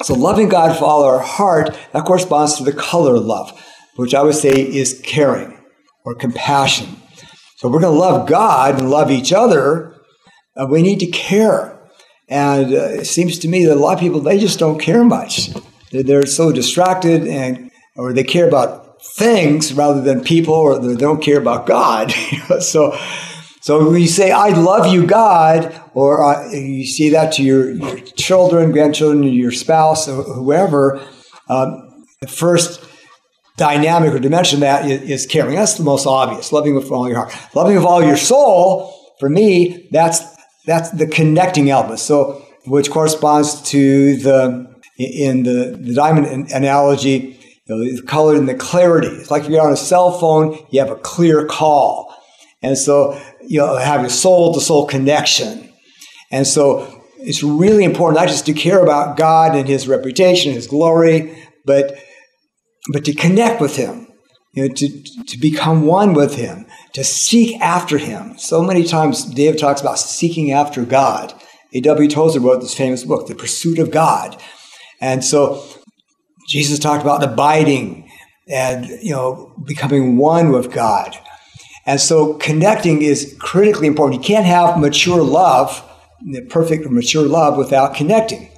So 0.03 0.13
loving 0.13 0.50
God 0.50 0.71
with 0.71 0.81
all 0.81 1.03
our 1.03 1.19
heart, 1.19 1.77
that 1.93 2.05
corresponds 2.05 2.55
to 2.57 2.63
the 2.63 2.73
color 2.73 3.19
love, 3.19 3.59
which 3.95 4.15
I 4.15 4.23
would 4.23 4.35
say 4.35 4.51
is 4.51 5.01
caring 5.03 5.57
or 6.03 6.15
compassion. 6.15 7.00
So 7.61 7.69
we're 7.69 7.79
going 7.79 7.93
to 7.93 7.99
love 7.99 8.27
God 8.27 8.79
and 8.79 8.89
love 8.89 9.11
each 9.11 9.31
other. 9.31 9.93
Uh, 10.57 10.65
we 10.67 10.81
need 10.81 10.99
to 11.01 11.05
care. 11.05 11.77
And 12.27 12.73
uh, 12.73 13.01
it 13.01 13.05
seems 13.05 13.37
to 13.37 13.47
me 13.47 13.65
that 13.65 13.75
a 13.75 13.79
lot 13.79 13.93
of 13.93 13.99
people, 13.99 14.19
they 14.19 14.39
just 14.39 14.57
don't 14.57 14.79
care 14.79 15.03
much. 15.03 15.51
They're, 15.91 16.01
they're 16.01 16.25
so 16.25 16.51
distracted 16.51 17.27
and 17.27 17.69
or 17.95 18.13
they 18.13 18.23
care 18.23 18.47
about 18.47 19.03
things 19.03 19.73
rather 19.73 20.01
than 20.01 20.23
people, 20.23 20.55
or 20.55 20.79
they 20.79 20.95
don't 20.95 21.21
care 21.21 21.37
about 21.37 21.67
God. 21.67 22.11
so, 22.61 22.97
so 23.59 23.91
when 23.91 24.01
you 24.01 24.07
say 24.07 24.31
"I 24.31 24.49
love 24.49 24.91
you, 24.91 25.05
God," 25.05 25.79
or 25.93 26.23
uh, 26.23 26.49
you 26.51 26.87
see 26.87 27.09
that 27.09 27.33
to 27.33 27.43
your, 27.43 27.69
your 27.69 27.99
children, 27.99 28.71
grandchildren, 28.71 29.21
your 29.21 29.51
spouse, 29.51 30.07
or 30.07 30.23
whoever, 30.23 31.05
um, 31.47 32.05
first 32.27 32.83
dynamic 33.58 34.13
or 34.13 34.20
dimension 34.20 34.62
that 34.62 34.89
is, 34.89 35.01
is 35.01 35.25
caring. 35.25 35.55
That's 35.55 35.75
the 35.75 35.84
most 35.84 36.05
obvious. 36.05 36.51
Loving 36.51 36.75
with 36.75 36.91
all 36.91 37.08
your 37.08 37.17
heart, 37.17 37.55
loving 37.55 37.75
with 37.75 37.86
all 37.86 38.03
your 38.03 38.17
soul. 38.17 38.93
For 39.20 39.29
me, 39.29 39.88
that's 39.91 40.24
that's 40.65 40.91
the 40.91 41.08
connecting 41.08 41.70
element. 41.70 42.00
So, 42.00 42.46
which 42.65 42.89
corresponds 42.89 43.62
to 43.72 44.15
the 44.17 44.72
in 44.98 45.43
the, 45.43 45.77
the 45.79 45.93
diamond 45.93 46.51
analogy, 46.51 47.39
you 47.65 47.75
know, 47.75 47.79
the 47.84 48.01
color 48.03 48.36
and 48.36 48.48
the 48.48 48.55
clarity. 48.55 49.08
It's 49.08 49.31
like 49.31 49.43
if 49.43 49.50
you're 49.50 49.65
on 49.65 49.74
a 49.74 49.77
cell 49.77 50.20
phone, 50.20 50.58
you 50.70 50.79
have 50.79 50.91
a 50.91 50.96
clear 50.96 51.46
call. 51.46 52.13
And 52.63 52.77
so 52.77 53.20
you 53.41 53.60
know, 53.60 53.75
have 53.77 54.01
your 54.01 54.10
soul 54.10 54.53
to 54.53 54.62
soul 54.62 54.86
connection. 54.86 55.72
And 56.31 56.46
so 56.46 57.03
it's 57.17 57.43
really 57.43 57.84
important 57.84 58.20
not 58.20 58.27
just 58.27 58.46
to 58.46 58.53
care 58.53 58.81
about 58.81 59.17
God 59.17 59.55
and 59.55 59.67
his 59.67 59.88
reputation, 59.88 60.53
his 60.53 60.67
glory, 60.67 61.36
but 61.65 61.98
but 62.91 63.05
to 63.05 63.13
connect 63.13 63.62
with 63.62 63.75
him, 63.75 64.07
you 64.53 64.67
know, 64.67 64.74
to, 64.74 65.03
to 65.25 65.38
become 65.38 65.86
one 65.86 66.13
with 66.13 66.36
him, 66.36 66.65
to 66.93 67.03
seek 67.03 67.60
after 67.62 67.98
him. 67.98 68.38
So 68.38 68.62
many 68.62 68.83
times 68.83 69.24
David 69.25 69.60
talks 69.60 69.81
about 69.81 70.00
seeking 70.00 70.51
after 70.51 70.83
God. 70.83 71.33
A.W. 71.74 72.10
Tozer 72.10 72.41
wrote 72.41 72.60
this 72.60 72.75
famous 72.75 73.05
book, 73.05 73.27
The 73.27 73.36
Pursuit 73.36 73.79
of 73.79 73.91
God. 73.91 74.41
And 75.00 75.24
so 75.24 75.63
Jesus 76.48 76.79
talked 76.79 77.01
about 77.01 77.24
abiding 77.24 78.10
and 78.50 78.86
you 79.01 79.12
know 79.12 79.53
becoming 79.65 80.17
one 80.17 80.51
with 80.51 80.71
God. 80.71 81.17
And 81.86 82.00
so 82.00 82.33
connecting 82.36 83.01
is 83.01 83.36
critically 83.39 83.88
important. 83.88 84.21
You 84.21 84.27
can't 84.27 84.45
have 84.45 84.77
mature 84.77 85.24
love, 85.24 85.83
the 86.21 86.41
perfect 86.41 86.89
mature 86.89 87.25
love 87.25 87.57
without 87.57 87.95
connecting. 87.95 88.50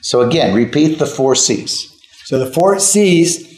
So 0.00 0.20
again, 0.20 0.54
repeat 0.54 0.98
the 0.98 1.06
four 1.06 1.34
C's. 1.34 1.88
So 2.24 2.38
the 2.38 2.50
four 2.50 2.78
C's 2.78 3.51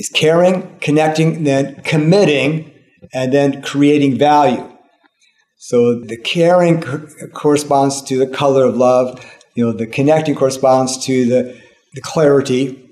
is 0.00 0.08
caring, 0.08 0.78
connecting, 0.80 1.44
then 1.44 1.82
committing, 1.82 2.72
and 3.12 3.32
then 3.32 3.62
creating 3.62 4.18
value. 4.18 4.66
So 5.58 6.00
the 6.00 6.16
caring 6.16 6.82
corresponds 7.34 8.00
to 8.02 8.18
the 8.18 8.26
color 8.26 8.64
of 8.64 8.76
love. 8.76 9.24
You 9.54 9.66
know, 9.66 9.72
the 9.72 9.86
connecting 9.86 10.34
corresponds 10.34 11.04
to 11.04 11.26
the, 11.26 11.60
the 11.92 12.00
clarity. 12.00 12.86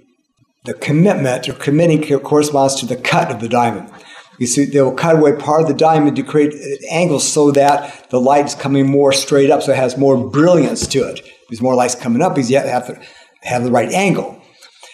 The 0.65 0.75
commitment 0.75 1.49
or 1.49 1.55
committing 1.55 2.03
corresponds 2.21 2.75
to 2.81 2.87
the 2.87 2.97
cut 2.97 3.31
of 3.31 3.41
the 3.41 3.49
diamond. 3.49 3.91
You 4.38 4.47
see, 4.47 4.67
they'll 4.67 4.93
cut 4.93 5.17
away 5.17 5.33
part 5.33 5.62
of 5.62 5.69
the 5.69 5.75
diamond 5.75 6.17
to 6.17 6.23
create 6.23 6.53
an 6.53 6.79
angle 6.91 7.21
so 7.21 7.50
that 7.53 8.11
the 8.11 8.21
light 8.21 8.45
is 8.45 8.55
coming 8.55 8.87
more 8.87 9.12
straight 9.12 9.50
up, 9.50 9.62
so 9.62 9.73
it 9.73 9.77
has 9.77 9.97
more 9.97 10.29
brilliance 10.29 10.87
to 10.88 11.09
it. 11.09 11.21
Because 11.49 11.62
more 11.62 11.75
lights 11.75 11.95
coming 11.95 12.21
up 12.21 12.35
because 12.35 12.50
you 12.50 12.59
have 12.59 12.87
to 12.87 13.00
have 13.43 13.65
the 13.65 13.71
right 13.71 13.91
angle. 13.91 14.43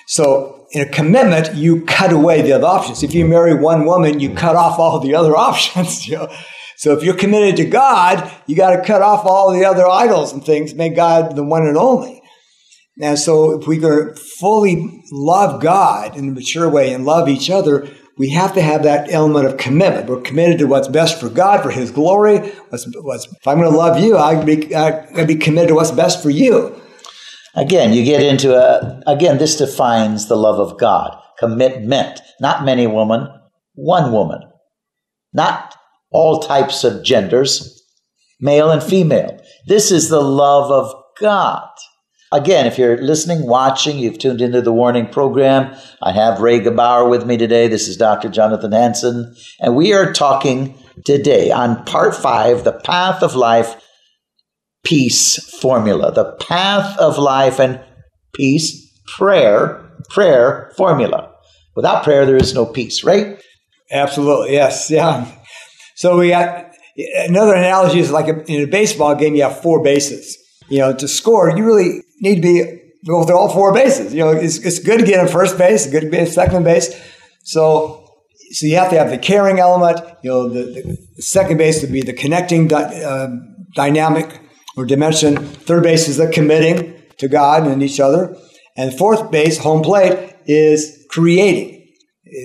So 0.06 0.63
in 0.74 0.80
a 0.80 0.90
commitment, 0.90 1.54
you 1.54 1.84
cut 1.84 2.12
away 2.12 2.42
the 2.42 2.52
other 2.52 2.66
options. 2.66 3.04
If 3.04 3.14
you 3.14 3.24
marry 3.24 3.54
one 3.54 3.86
woman, 3.86 4.18
you 4.18 4.34
cut 4.34 4.56
off 4.56 4.78
all 4.78 4.98
the 4.98 5.14
other 5.14 5.36
options. 5.48 6.06
You 6.06 6.18
know? 6.18 6.36
So 6.76 6.92
if 6.92 7.04
you're 7.04 7.16
committed 7.16 7.56
to 7.56 7.64
God, 7.64 8.30
you 8.46 8.56
got 8.56 8.76
to 8.76 8.82
cut 8.82 9.00
off 9.00 9.24
all 9.24 9.52
the 9.52 9.64
other 9.64 9.86
idols 9.86 10.32
and 10.32 10.44
things, 10.44 10.74
make 10.74 10.96
God 10.96 11.36
the 11.36 11.44
one 11.44 11.64
and 11.64 11.76
only. 11.76 12.20
And 13.00 13.18
so 13.18 13.52
if 13.52 13.66
going 13.66 13.80
to 13.80 14.14
fully 14.14 15.02
love 15.12 15.62
God 15.62 16.16
in 16.16 16.28
a 16.28 16.32
mature 16.32 16.68
way 16.68 16.92
and 16.92 17.04
love 17.04 17.28
each 17.28 17.50
other, 17.50 17.88
we 18.16 18.30
have 18.30 18.54
to 18.54 18.60
have 18.60 18.82
that 18.82 19.10
element 19.12 19.46
of 19.46 19.56
commitment. 19.56 20.08
We're 20.08 20.20
committed 20.20 20.58
to 20.58 20.66
what's 20.66 20.88
best 20.88 21.18
for 21.20 21.28
God, 21.28 21.62
for 21.62 21.70
His 21.70 21.90
glory. 21.90 22.38
What's, 22.68 22.86
what's, 23.00 23.26
if 23.26 23.46
I'm 23.46 23.58
going 23.58 23.70
to 23.70 23.76
love 23.76 23.98
you, 23.98 24.16
I 24.16 24.44
be, 24.44 24.74
I 24.74 25.24
be 25.24 25.36
committed 25.36 25.68
to 25.68 25.74
what's 25.74 25.90
best 25.90 26.22
for 26.22 26.30
you. 26.30 26.80
Again, 27.56 27.92
you 27.92 28.04
get 28.04 28.22
into 28.22 28.54
a, 28.54 29.02
again, 29.06 29.38
this 29.38 29.56
defines 29.56 30.26
the 30.26 30.36
love 30.36 30.58
of 30.58 30.78
God. 30.78 31.20
Commitment. 31.38 32.20
Not 32.40 32.64
many 32.64 32.86
women, 32.86 33.28
one 33.74 34.12
woman. 34.12 34.40
Not 35.32 35.76
all 36.10 36.40
types 36.40 36.84
of 36.84 37.04
genders, 37.04 37.82
male 38.40 38.70
and 38.70 38.82
female. 38.82 39.40
This 39.66 39.90
is 39.90 40.08
the 40.08 40.22
love 40.22 40.70
of 40.70 40.94
God. 41.20 41.68
Again, 42.32 42.66
if 42.66 42.78
you're 42.78 43.00
listening, 43.00 43.46
watching, 43.46 43.98
you've 43.98 44.18
tuned 44.18 44.40
into 44.40 44.60
the 44.60 44.72
warning 44.72 45.06
program. 45.06 45.76
I 46.02 46.10
have 46.12 46.40
Ray 46.40 46.58
Gebauer 46.58 47.08
with 47.08 47.26
me 47.26 47.36
today. 47.36 47.68
This 47.68 47.86
is 47.86 47.96
Dr. 47.96 48.28
Jonathan 48.28 48.72
Hansen, 48.72 49.34
and 49.60 49.76
we 49.76 49.92
are 49.92 50.12
talking 50.12 50.76
today 51.04 51.52
on 51.52 51.84
part 51.84 52.16
five, 52.16 52.64
the 52.64 52.72
path 52.72 53.22
of 53.22 53.36
life 53.36 53.80
peace 54.84 55.38
formula. 55.60 56.12
The 56.12 56.32
path 56.40 56.98
of 56.98 57.18
life 57.18 57.58
and 57.58 57.80
peace, 58.32 58.90
prayer, 59.16 59.90
prayer 60.10 60.72
formula. 60.76 61.32
Without 61.74 62.04
prayer, 62.04 62.24
there 62.26 62.36
is 62.36 62.54
no 62.54 62.66
peace, 62.66 63.02
right? 63.02 63.42
Absolutely, 63.90 64.52
yes, 64.52 64.90
yeah. 64.90 65.30
So 65.96 66.18
we 66.18 66.28
got 66.28 66.72
another 66.96 67.54
analogy 67.54 67.98
is 67.98 68.10
like 68.10 68.28
in 68.48 68.62
a 68.62 68.66
baseball 68.66 69.14
game, 69.14 69.34
you 69.34 69.42
have 69.42 69.60
four 69.60 69.82
bases. 69.82 70.38
You 70.68 70.78
know, 70.78 70.94
to 70.94 71.08
score, 71.08 71.54
you 71.56 71.64
really 71.64 72.02
need 72.20 72.36
to 72.36 72.40
be 72.40 72.80
go 73.06 73.24
through 73.24 73.36
all 73.36 73.52
four 73.52 73.72
bases. 73.72 74.14
You 74.14 74.24
know, 74.24 74.30
it's, 74.30 74.58
it's 74.58 74.78
good 74.78 75.00
to 75.00 75.06
get 75.06 75.20
in 75.20 75.30
first 75.30 75.58
base, 75.58 75.86
good 75.86 76.02
to 76.02 76.10
be 76.10 76.18
in 76.18 76.26
second 76.26 76.64
base. 76.64 76.94
So, 77.42 78.08
so 78.52 78.66
you 78.66 78.76
have 78.76 78.90
to 78.90 78.98
have 78.98 79.10
the 79.10 79.18
caring 79.18 79.58
element. 79.58 80.00
You 80.22 80.30
know, 80.30 80.48
the, 80.48 80.62
the 81.16 81.22
second 81.22 81.58
base 81.58 81.82
would 81.82 81.92
be 81.92 82.02
the 82.02 82.12
connecting 82.12 82.68
di- 82.68 83.02
uh, 83.02 83.28
dynamic 83.74 84.40
or 84.76 84.84
dimension. 84.84 85.36
Third 85.36 85.82
base 85.82 86.08
is 86.08 86.16
the 86.16 86.28
committing 86.28 86.94
to 87.18 87.28
God 87.28 87.66
and 87.66 87.82
each 87.82 88.00
other. 88.00 88.36
And 88.76 88.96
fourth 88.96 89.30
base, 89.30 89.58
home 89.58 89.82
plate, 89.82 90.34
is 90.46 91.06
creating. 91.10 91.70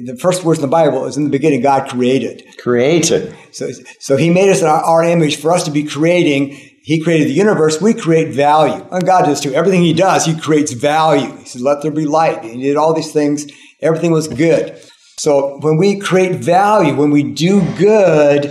The 0.06 0.18
first 0.18 0.44
words 0.44 0.60
in 0.60 0.62
the 0.62 0.68
Bible 0.68 1.06
is 1.06 1.18
in 1.18 1.24
the 1.24 1.30
beginning, 1.30 1.62
God 1.62 1.90
created. 1.90 2.44
Created. 2.60 3.36
So, 3.52 3.72
so 4.00 4.18
He 4.18 4.30
made 4.30 4.50
us 4.50 4.62
in 4.62 4.68
our, 4.68 4.84
our 4.84 5.04
image 5.04 5.38
for 5.38 5.52
us 5.52 5.64
to 5.64 5.72
be 5.72 5.84
creating 5.84 6.70
he 6.90 7.00
created 7.00 7.28
the 7.28 7.34
universe. 7.34 7.80
We 7.80 7.94
create 7.94 8.34
value. 8.34 8.84
And 8.92 9.06
God 9.06 9.26
does 9.26 9.42
too. 9.42 9.54
Everything 9.54 9.84
He 9.84 9.94
does, 9.94 10.26
He 10.26 10.36
creates 10.36 10.72
value. 10.74 11.36
He 11.38 11.46
said, 11.46 11.62
let 11.62 11.84
there 11.84 11.92
be 11.92 12.06
light. 12.06 12.44
He 12.44 12.60
did 12.60 12.78
all 12.78 12.96
these 12.96 13.12
things. 13.12 13.46
Everything 13.80 14.12
was 14.12 14.28
good. 14.28 14.82
So 15.20 15.60
when 15.60 15.78
we 15.78 16.00
create 16.00 16.38
value, 16.38 16.96
when 16.96 17.12
we 17.12 17.22
do 17.22 17.62
good, 17.76 18.46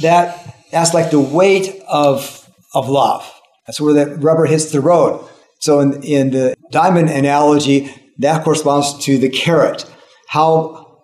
that 0.00 0.56
that's 0.70 0.94
like 0.94 1.10
the 1.10 1.20
weight 1.20 1.82
of, 1.86 2.45
of 2.76 2.88
love. 2.88 3.32
That's 3.66 3.80
where 3.80 3.94
the 3.94 4.16
rubber 4.16 4.46
hits 4.46 4.70
the 4.70 4.80
road. 4.80 5.28
So 5.60 5.80
in, 5.80 6.02
in 6.02 6.30
the 6.30 6.54
diamond 6.70 7.10
analogy, 7.10 7.92
that 8.18 8.44
corresponds 8.44 9.04
to 9.04 9.18
the 9.18 9.28
carat. 9.28 9.84
How 10.28 11.00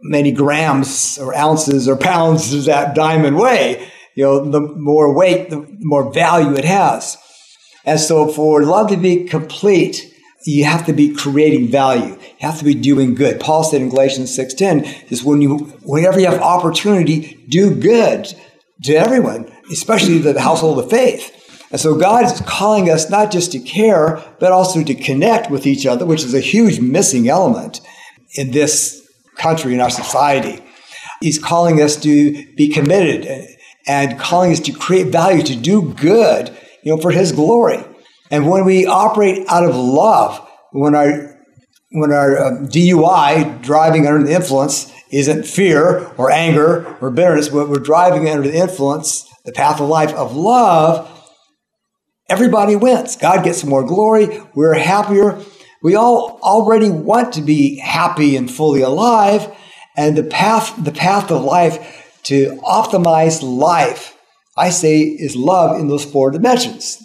many 0.00 0.32
grams 0.32 1.18
or 1.18 1.34
ounces 1.34 1.88
or 1.88 1.96
pounds 1.96 2.50
does 2.50 2.66
that 2.66 2.94
diamond 2.94 3.36
weigh? 3.36 3.88
you 4.14 4.24
know, 4.24 4.44
the 4.50 4.60
more 4.60 5.14
weight, 5.14 5.50
the 5.50 5.66
more 5.80 6.12
value 6.12 6.54
it 6.54 6.64
has. 6.64 7.16
And 7.84 7.98
so 7.98 8.28
for 8.28 8.62
love 8.62 8.88
to 8.90 8.96
be 8.96 9.24
complete, 9.24 10.08
you 10.44 10.64
have 10.64 10.86
to 10.86 10.92
be 10.92 11.14
creating 11.14 11.68
value. 11.68 12.14
You 12.14 12.36
have 12.40 12.58
to 12.58 12.64
be 12.64 12.74
doing 12.74 13.14
good. 13.14 13.40
Paul 13.40 13.64
said 13.64 13.80
in 13.80 13.88
Galatians 13.88 14.36
6.10 14.36 15.10
is 15.10 15.24
when 15.24 15.40
you, 15.40 15.58
whenever 15.82 16.20
you 16.20 16.26
have 16.26 16.40
opportunity, 16.40 17.44
do 17.48 17.74
good 17.74 18.32
to 18.84 18.94
everyone, 18.94 19.50
especially 19.70 20.18
the 20.18 20.40
household 20.40 20.78
of 20.78 20.90
faith. 20.90 21.38
And 21.70 21.80
so 21.80 21.96
God 21.96 22.24
is 22.24 22.40
calling 22.42 22.90
us 22.90 23.08
not 23.08 23.30
just 23.30 23.52
to 23.52 23.58
care, 23.58 24.22
but 24.38 24.52
also 24.52 24.84
to 24.84 24.94
connect 24.94 25.50
with 25.50 25.66
each 25.66 25.86
other, 25.86 26.04
which 26.04 26.22
is 26.22 26.34
a 26.34 26.40
huge 26.40 26.80
missing 26.80 27.28
element 27.28 27.80
in 28.34 28.50
this 28.50 29.08
country, 29.36 29.72
in 29.72 29.80
our 29.80 29.90
society. 29.90 30.62
He's 31.20 31.38
calling 31.38 31.80
us 31.80 31.96
to 31.96 32.54
be 32.54 32.68
committed 32.68 33.26
and 33.86 34.18
calling 34.18 34.52
us 34.52 34.60
to 34.60 34.72
create 34.72 35.06
value, 35.06 35.42
to 35.42 35.56
do 35.56 35.94
good, 35.94 36.56
you 36.82 36.94
know, 36.94 37.00
for 37.00 37.10
His 37.10 37.32
glory. 37.32 37.82
And 38.30 38.48
when 38.48 38.64
we 38.64 38.86
operate 38.86 39.46
out 39.48 39.64
of 39.64 39.74
love, 39.74 40.46
when 40.72 40.94
our 40.94 41.32
when 41.94 42.10
our 42.10 42.38
uh, 42.38 42.50
DUI, 42.62 43.62
driving 43.62 44.06
under 44.06 44.24
the 44.24 44.32
influence, 44.32 44.90
isn't 45.12 45.46
fear 45.46 46.10
or 46.16 46.30
anger 46.30 46.96
or 47.00 47.10
bitterness, 47.10 47.50
but 47.50 47.68
we're 47.68 47.76
driving 47.76 48.28
under 48.28 48.48
the 48.48 48.56
influence, 48.56 49.28
the 49.44 49.52
path 49.52 49.80
of 49.80 49.88
life 49.88 50.12
of 50.14 50.34
love, 50.34 51.08
everybody 52.28 52.76
wins. 52.76 53.16
God 53.16 53.44
gets 53.44 53.62
more 53.62 53.84
glory. 53.84 54.40
We're 54.54 54.74
happier. 54.74 55.38
We 55.82 55.94
all 55.96 56.40
already 56.42 56.90
want 56.90 57.34
to 57.34 57.42
be 57.42 57.78
happy 57.78 58.36
and 58.36 58.50
fully 58.50 58.80
alive. 58.80 59.54
And 59.96 60.16
the 60.16 60.24
path, 60.24 60.72
the 60.82 60.92
path 60.92 61.30
of 61.30 61.44
life 61.44 62.20
to 62.24 62.58
optimize 62.62 63.42
life, 63.42 64.16
I 64.56 64.70
say, 64.70 65.00
is 65.00 65.36
love 65.36 65.78
in 65.78 65.88
those 65.88 66.04
four 66.04 66.30
dimensions. 66.30 66.98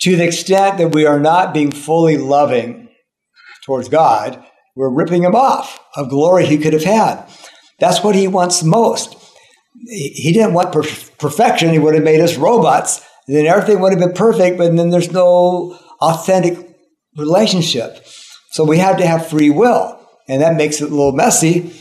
To 0.01 0.17
the 0.17 0.25
extent 0.25 0.79
that 0.79 0.95
we 0.95 1.07
are 1.07 1.21
not 1.21 1.55
being 1.55 1.71
fully 1.71 2.17
loving 2.17 2.89
towards 3.65 3.89
God, 3.89 4.43
we're 4.75 4.95
ripping 4.95 5.25
him 5.25 5.35
off 5.35 5.81
of 5.97 6.11
glory 6.11 6.47
he 6.47 6.59
could 6.59 6.73
have 6.73 6.85
had. 6.85 7.25
That's 7.81 8.03
what 8.03 8.15
he 8.15 8.29
wants 8.29 8.63
most. 8.63 9.17
He 9.89 10.33
didn't 10.33 10.55
want 10.55 10.73
perfection. 10.73 11.71
He 11.71 11.79
would 11.79 11.95
have 11.95 12.05
made 12.05 12.21
us 12.21 12.37
robots. 12.37 13.05
Then 13.27 13.47
everything 13.47 13.81
would 13.81 13.93
have 13.93 14.01
been 14.01 14.13
perfect, 14.13 14.57
but 14.57 14.75
then 14.75 14.91
there's 14.91 15.13
no 15.13 15.79
authentic 16.01 16.66
relationship. 17.17 18.07
So 18.51 18.65
we 18.65 18.79
have 18.79 18.99
to 18.99 19.07
have 19.07 19.29
free 19.29 19.51
will, 19.51 20.01
and 20.29 20.43
that 20.43 20.57
makes 20.57 20.81
it 20.81 20.85
a 20.85 20.95
little 20.95 21.13
messy. 21.13 21.73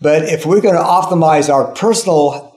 But 0.00 0.22
if 0.22 0.46
we're 0.46 0.60
going 0.60 0.76
to 0.76 0.82
optimize 0.82 1.52
our 1.52 1.72
personal 1.74 2.56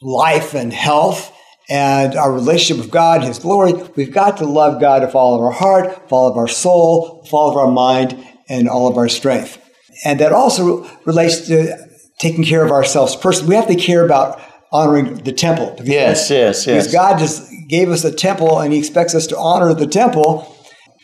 life 0.00 0.54
and 0.54 0.72
health 0.72 1.32
and 1.68 2.14
our 2.14 2.32
relationship 2.32 2.82
with 2.82 2.92
God, 2.92 3.22
His 3.22 3.38
glory, 3.38 3.74
we've 3.96 4.12
got 4.12 4.38
to 4.38 4.46
love 4.46 4.80
God 4.80 5.02
with 5.02 5.14
all 5.14 5.34
of 5.34 5.42
our 5.42 5.52
heart, 5.52 6.02
with 6.02 6.12
all 6.12 6.28
of 6.28 6.36
our 6.36 6.48
soul, 6.48 7.20
with 7.22 7.32
all 7.32 7.50
of 7.50 7.56
our 7.56 7.70
mind, 7.70 8.16
and 8.48 8.68
all 8.68 8.88
of 8.88 8.96
our 8.96 9.08
strength. 9.08 9.62
And 10.04 10.20
that 10.20 10.32
also 10.32 10.88
relates 11.04 11.46
to 11.48 11.76
taking 12.18 12.44
care 12.44 12.64
of 12.64 12.70
ourselves 12.70 13.16
personally. 13.16 13.50
We 13.50 13.56
have 13.56 13.68
to 13.68 13.76
care 13.76 14.04
about 14.04 14.40
honoring 14.72 15.16
the 15.16 15.32
temple. 15.32 15.70
Because, 15.70 15.88
yes, 15.88 16.30
yes, 16.30 16.66
yes. 16.66 16.86
Because 16.86 16.92
God 16.92 17.18
just 17.18 17.52
gave 17.68 17.90
us 17.90 18.04
a 18.04 18.12
temple 18.12 18.60
and 18.60 18.72
He 18.72 18.78
expects 18.78 19.14
us 19.14 19.26
to 19.28 19.38
honor 19.38 19.74
the 19.74 19.86
temple 19.86 20.55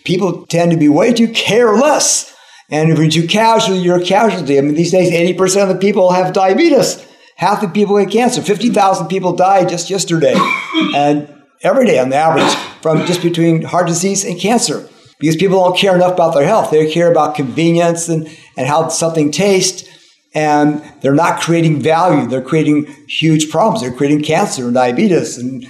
people 0.05 0.47
tend 0.47 0.71
to 0.73 0.77
be 0.77 0.89
way 0.89 1.13
too 1.13 1.29
careless. 1.29 2.35
And 2.71 2.91
if 2.91 2.99
you're 2.99 3.11
too 3.11 3.27
casual, 3.27 3.77
you're 3.77 4.01
a 4.01 4.05
casualty. 4.05 4.59
I 4.59 4.63
mean, 4.63 4.75
these 4.75 4.93
days, 4.93 5.11
80% 5.11 5.63
of 5.63 5.69
the 5.69 5.75
people 5.75 6.13
have 6.13 6.33
diabetes. 6.33 7.07
Half 7.37 7.61
the 7.61 7.69
people 7.69 7.99
get 7.99 8.11
cancer. 8.11 8.41
50,000 8.41 9.09
people 9.09 9.35
died 9.35 9.69
just 9.69 9.91
yesterday. 9.91 10.35
and 10.95 11.29
every 11.63 11.87
day 11.87 11.99
on 11.99 12.09
the 12.09 12.17
average 12.17 12.55
from 12.81 13.05
just 13.07 13.23
between 13.23 13.63
heart 13.63 13.87
disease 13.87 14.25
and 14.25 14.39
cancer. 14.41 14.89
Because 15.19 15.37
people 15.37 15.63
don't 15.63 15.79
care 15.79 15.95
enough 15.95 16.15
about 16.15 16.35
their 16.35 16.47
health. 16.47 16.71
They 16.71 16.91
care 16.91 17.11
about 17.11 17.37
convenience 17.37 18.09
and, 18.09 18.29
and 18.57 18.67
how 18.67 18.89
something 18.89 19.31
tastes. 19.31 19.89
And 20.35 20.83
they're 21.01 21.15
not 21.15 21.41
creating 21.41 21.81
value. 21.81 22.27
They're 22.27 22.43
creating 22.43 22.87
huge 23.07 23.51
problems. 23.51 23.83
They're 23.83 23.93
creating 23.93 24.23
cancer 24.23 24.65
and 24.65 24.75
diabetes 24.75 25.39
and 25.39 25.67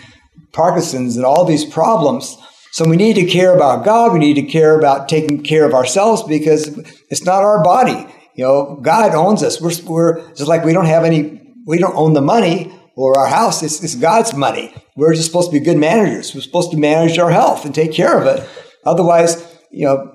Parkinson's 0.53 1.17
and 1.17 1.27
all 1.27 1.45
these 1.45 1.65
problems. 1.65 2.39
So 2.73 2.89
we 2.89 2.97
need 2.97 3.17
to 3.17 3.27
care 3.27 3.55
about 3.55 3.85
God. 3.85 4.15
We 4.15 4.19
need 4.19 4.35
to 4.35 4.43
care 4.43 4.79
about 4.79 5.07
taking 5.07 5.43
care 5.43 5.67
of 5.67 5.75
ourselves 5.75 6.23
because 6.23 6.69
it's 7.11 7.25
not 7.25 7.43
our 7.43 7.63
body. 7.63 8.07
You 8.35 8.45
know, 8.45 8.79
God 8.81 9.15
owns 9.15 9.43
us. 9.43 9.61
We're, 9.61 9.73
we're 9.85 10.29
just 10.31 10.49
like 10.49 10.65
we 10.65 10.73
don't 10.73 10.87
have 10.87 11.05
any, 11.05 11.55
we 11.67 11.77
don't 11.77 11.95
own 11.95 12.15
the 12.15 12.23
money 12.23 12.73
or 12.97 13.19
our 13.19 13.27
house. 13.27 13.63
It's, 13.63 13.85
it's 13.85 13.95
God's 13.95 14.33
money. 14.33 14.75
We're 14.97 15.13
just 15.13 15.27
supposed 15.27 15.53
to 15.53 15.59
be 15.59 15.63
good 15.63 15.77
managers. 15.77 16.35
We're 16.35 16.41
supposed 16.41 16.71
to 16.71 16.79
manage 16.79 17.19
our 17.19 17.31
health 17.31 17.67
and 17.67 17.75
take 17.75 17.93
care 17.93 18.19
of 18.19 18.27
it. 18.27 18.49
Otherwise, 18.87 19.47
you 19.71 19.85
know, 19.87 20.15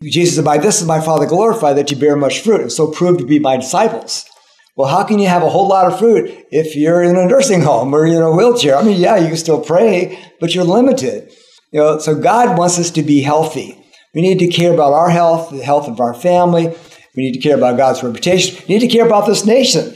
Jesus 0.00 0.36
said, 0.36 0.44
by 0.44 0.58
this 0.58 0.80
is 0.80 0.86
my 0.86 1.00
Father 1.00 1.26
glorified 1.26 1.76
that 1.76 1.90
you 1.90 1.96
bear 1.96 2.14
much 2.14 2.40
fruit 2.40 2.60
and 2.60 2.70
so 2.70 2.88
prove 2.88 3.18
to 3.18 3.26
be 3.26 3.40
my 3.40 3.56
disciples. 3.56 4.24
Well, 4.76 4.88
how 4.88 5.02
can 5.02 5.18
you 5.18 5.26
have 5.26 5.42
a 5.42 5.48
whole 5.48 5.66
lot 5.66 5.90
of 5.90 5.98
fruit 5.98 6.30
if 6.52 6.76
you're 6.76 7.02
in 7.02 7.16
a 7.16 7.26
nursing 7.26 7.62
home 7.62 7.92
or 7.92 8.06
you're 8.06 8.18
in 8.18 8.22
a 8.22 8.36
wheelchair? 8.36 8.76
I 8.76 8.84
mean, 8.84 9.00
yeah, 9.00 9.16
you 9.16 9.26
can 9.26 9.36
still 9.36 9.60
pray, 9.60 10.22
but 10.38 10.54
you're 10.54 10.64
limited. 10.64 11.32
You 11.76 11.82
know, 11.82 11.98
so 11.98 12.14
God 12.14 12.56
wants 12.56 12.78
us 12.78 12.90
to 12.92 13.02
be 13.02 13.20
healthy. 13.20 13.78
We 14.14 14.22
need 14.22 14.38
to 14.38 14.48
care 14.48 14.72
about 14.72 14.94
our 14.94 15.10
health, 15.10 15.50
the 15.50 15.62
health 15.62 15.88
of 15.88 16.00
our 16.00 16.14
family. 16.14 16.74
We 17.14 17.22
need 17.22 17.34
to 17.34 17.38
care 17.38 17.54
about 17.54 17.76
God's 17.76 18.02
reputation. 18.02 18.64
We 18.66 18.76
need 18.76 18.90
to 18.90 18.96
care 18.96 19.04
about 19.04 19.26
this 19.26 19.44
nation. 19.44 19.94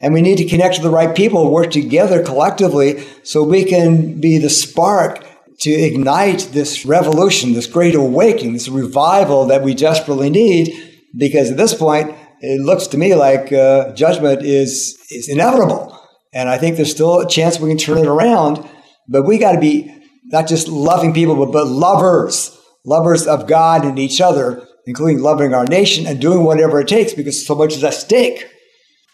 And 0.00 0.14
we 0.14 0.22
need 0.22 0.38
to 0.38 0.44
connect 0.44 0.76
to 0.76 0.80
the 0.82 0.90
right 0.90 1.16
people, 1.16 1.50
work 1.50 1.72
together 1.72 2.22
collectively 2.22 3.04
so 3.24 3.42
we 3.42 3.64
can 3.64 4.20
be 4.20 4.38
the 4.38 4.48
spark 4.48 5.26
to 5.62 5.72
ignite 5.72 6.50
this 6.52 6.86
revolution, 6.86 7.52
this 7.52 7.66
great 7.66 7.96
awakening, 7.96 8.52
this 8.52 8.68
revival 8.68 9.46
that 9.46 9.64
we 9.64 9.74
desperately 9.74 10.30
need. 10.30 10.72
Because 11.16 11.50
at 11.50 11.56
this 11.56 11.74
point, 11.74 12.14
it 12.42 12.60
looks 12.60 12.86
to 12.86 12.96
me 12.96 13.16
like 13.16 13.52
uh, 13.52 13.92
judgment 13.94 14.42
is, 14.42 14.96
is 15.10 15.28
inevitable. 15.28 16.00
And 16.32 16.48
I 16.48 16.58
think 16.58 16.76
there's 16.76 16.92
still 16.92 17.18
a 17.18 17.28
chance 17.28 17.58
we 17.58 17.70
can 17.70 17.76
turn 17.76 17.98
it 17.98 18.06
around. 18.06 18.64
But 19.08 19.24
we 19.24 19.38
got 19.38 19.52
to 19.52 19.60
be 19.60 19.97
not 20.28 20.48
just 20.48 20.68
loving 20.68 21.12
people, 21.12 21.36
but, 21.36 21.52
but 21.52 21.66
lovers, 21.66 22.56
lovers 22.84 23.26
of 23.26 23.46
God 23.46 23.84
and 23.84 23.98
each 23.98 24.20
other, 24.20 24.66
including 24.86 25.20
loving 25.20 25.54
our 25.54 25.64
nation 25.64 26.06
and 26.06 26.20
doing 26.20 26.44
whatever 26.44 26.80
it 26.80 26.88
takes 26.88 27.12
because 27.12 27.46
so 27.46 27.54
much 27.54 27.74
is 27.74 27.84
at 27.84 27.94
stake. 27.94 28.46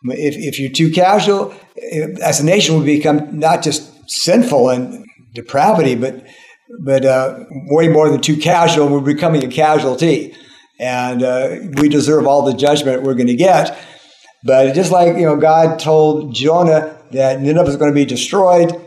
If, 0.06 0.36
if 0.36 0.58
you're 0.58 0.70
too 0.70 0.90
casual, 0.90 1.54
as 2.22 2.40
a 2.40 2.44
nation, 2.44 2.78
we 2.78 2.84
become 2.84 3.38
not 3.38 3.62
just 3.62 3.90
sinful 4.10 4.68
and 4.68 5.06
depravity, 5.32 5.94
but 5.94 6.26
but 6.80 7.04
uh, 7.04 7.44
way 7.68 7.88
more 7.88 8.08
than 8.08 8.20
too 8.20 8.36
casual. 8.36 8.88
We're 8.88 9.00
becoming 9.00 9.44
a 9.44 9.48
casualty, 9.48 10.34
and 10.78 11.22
uh, 11.22 11.56
we 11.80 11.88
deserve 11.88 12.26
all 12.26 12.42
the 12.42 12.54
judgment 12.54 13.02
we're 13.02 13.14
going 13.14 13.28
to 13.28 13.36
get. 13.36 13.78
But 14.44 14.74
just 14.74 14.90
like 14.90 15.16
you 15.16 15.24
know, 15.24 15.36
God 15.36 15.78
told 15.78 16.34
Jonah 16.34 16.98
that 17.12 17.40
Nineveh 17.40 17.68
is 17.68 17.76
going 17.76 17.90
to 17.90 17.94
be 17.94 18.04
destroyed, 18.04 18.83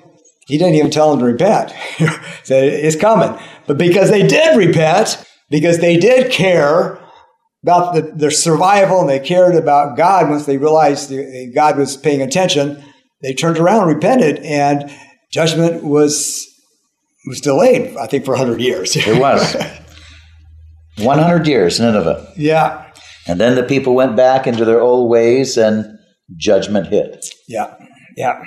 he 0.48 0.58
didn't 0.58 0.76
even 0.76 0.92
tell 0.92 1.12
them 1.12 1.20
to 1.20 1.26
repent. 1.26 1.74
said 2.44 2.64
it's 2.64 2.96
coming. 2.96 3.38
But 3.68 3.78
because 3.78 4.10
they 4.10 4.26
did 4.26 4.58
repent, 4.58 5.24
because 5.50 5.80
they 5.80 5.98
did 5.98 6.32
care 6.32 7.00
about 7.64 7.94
the, 7.94 8.02
their 8.16 8.32
survival 8.32 9.02
and 9.02 9.10
they 9.10 9.20
cared 9.20 9.56
about 9.56 9.98
God 9.98 10.30
once 10.30 10.46
they 10.46 10.58
realized 10.58 11.14
God 11.54 11.78
was 11.78 11.98
paying 11.98 12.22
attention, 12.22 12.84
they 13.22 13.34
turned 13.34 13.58
around 13.58 13.88
and 13.88 13.96
repented, 13.96 14.40
and 14.40 14.90
judgment 15.32 15.84
was 15.84 16.46
was 17.26 17.42
delayed, 17.42 17.98
I 17.98 18.08
think, 18.08 18.24
for 18.24 18.32
100 18.32 18.62
years. 18.62 18.96
it 18.96 19.20
was. 19.20 19.56
100 20.98 21.46
years, 21.46 21.80
Nineveh. 21.80 22.32
Yeah. 22.38 22.90
And 23.28 23.40
then 23.40 23.56
the 23.56 23.64
people 23.64 23.94
went 23.96 24.16
back 24.16 24.48
into 24.48 24.64
their 24.64 24.80
old 24.80 25.10
ways 25.10 25.58
and 25.58 26.00
judgment 26.38 26.88
hit. 26.88 27.26
Yeah. 27.50 27.76
Yeah. 28.16 28.46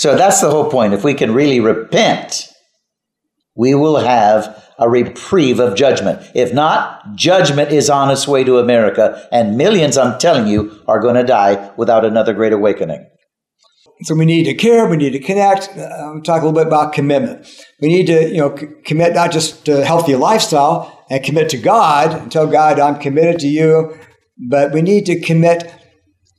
So 0.00 0.16
that's 0.16 0.40
the 0.40 0.50
whole 0.50 0.70
point. 0.70 0.94
If 0.94 1.04
we 1.04 1.12
can 1.12 1.34
really 1.34 1.60
repent, 1.60 2.48
we 3.54 3.74
will 3.74 3.98
have 3.98 4.66
a 4.78 4.88
reprieve 4.88 5.60
of 5.60 5.74
judgment. 5.74 6.22
If 6.34 6.54
not, 6.54 7.16
judgment 7.16 7.70
is 7.70 7.90
on 7.90 8.10
its 8.10 8.26
way 8.26 8.42
to 8.44 8.56
America, 8.56 9.28
and 9.30 9.58
millions, 9.58 9.98
I'm 9.98 10.18
telling 10.18 10.46
you, 10.46 10.82
are 10.88 11.00
going 11.00 11.16
to 11.16 11.22
die 11.22 11.70
without 11.76 12.06
another 12.06 12.32
great 12.32 12.54
awakening. 12.54 13.10
So 14.04 14.14
we 14.14 14.24
need 14.24 14.44
to 14.44 14.54
care, 14.54 14.88
we 14.88 14.96
need 14.96 15.12
to 15.12 15.18
connect. 15.18 15.68
Uh, 15.76 16.18
talk 16.24 16.40
a 16.40 16.46
little 16.46 16.52
bit 16.52 16.66
about 16.66 16.94
commitment. 16.94 17.46
We 17.82 17.88
need 17.88 18.06
to, 18.06 18.30
you 18.30 18.38
know, 18.38 18.56
c- 18.56 18.68
commit 18.86 19.12
not 19.12 19.32
just 19.32 19.66
to 19.66 19.82
a 19.82 19.84
healthy 19.84 20.16
lifestyle 20.16 21.04
and 21.10 21.22
commit 21.22 21.50
to 21.50 21.58
God 21.58 22.18
and 22.18 22.32
tell 22.32 22.46
God, 22.46 22.80
I'm 22.80 22.98
committed 22.98 23.38
to 23.40 23.48
you, 23.48 23.98
but 24.48 24.72
we 24.72 24.80
need 24.80 25.04
to 25.06 25.20
commit 25.20 25.70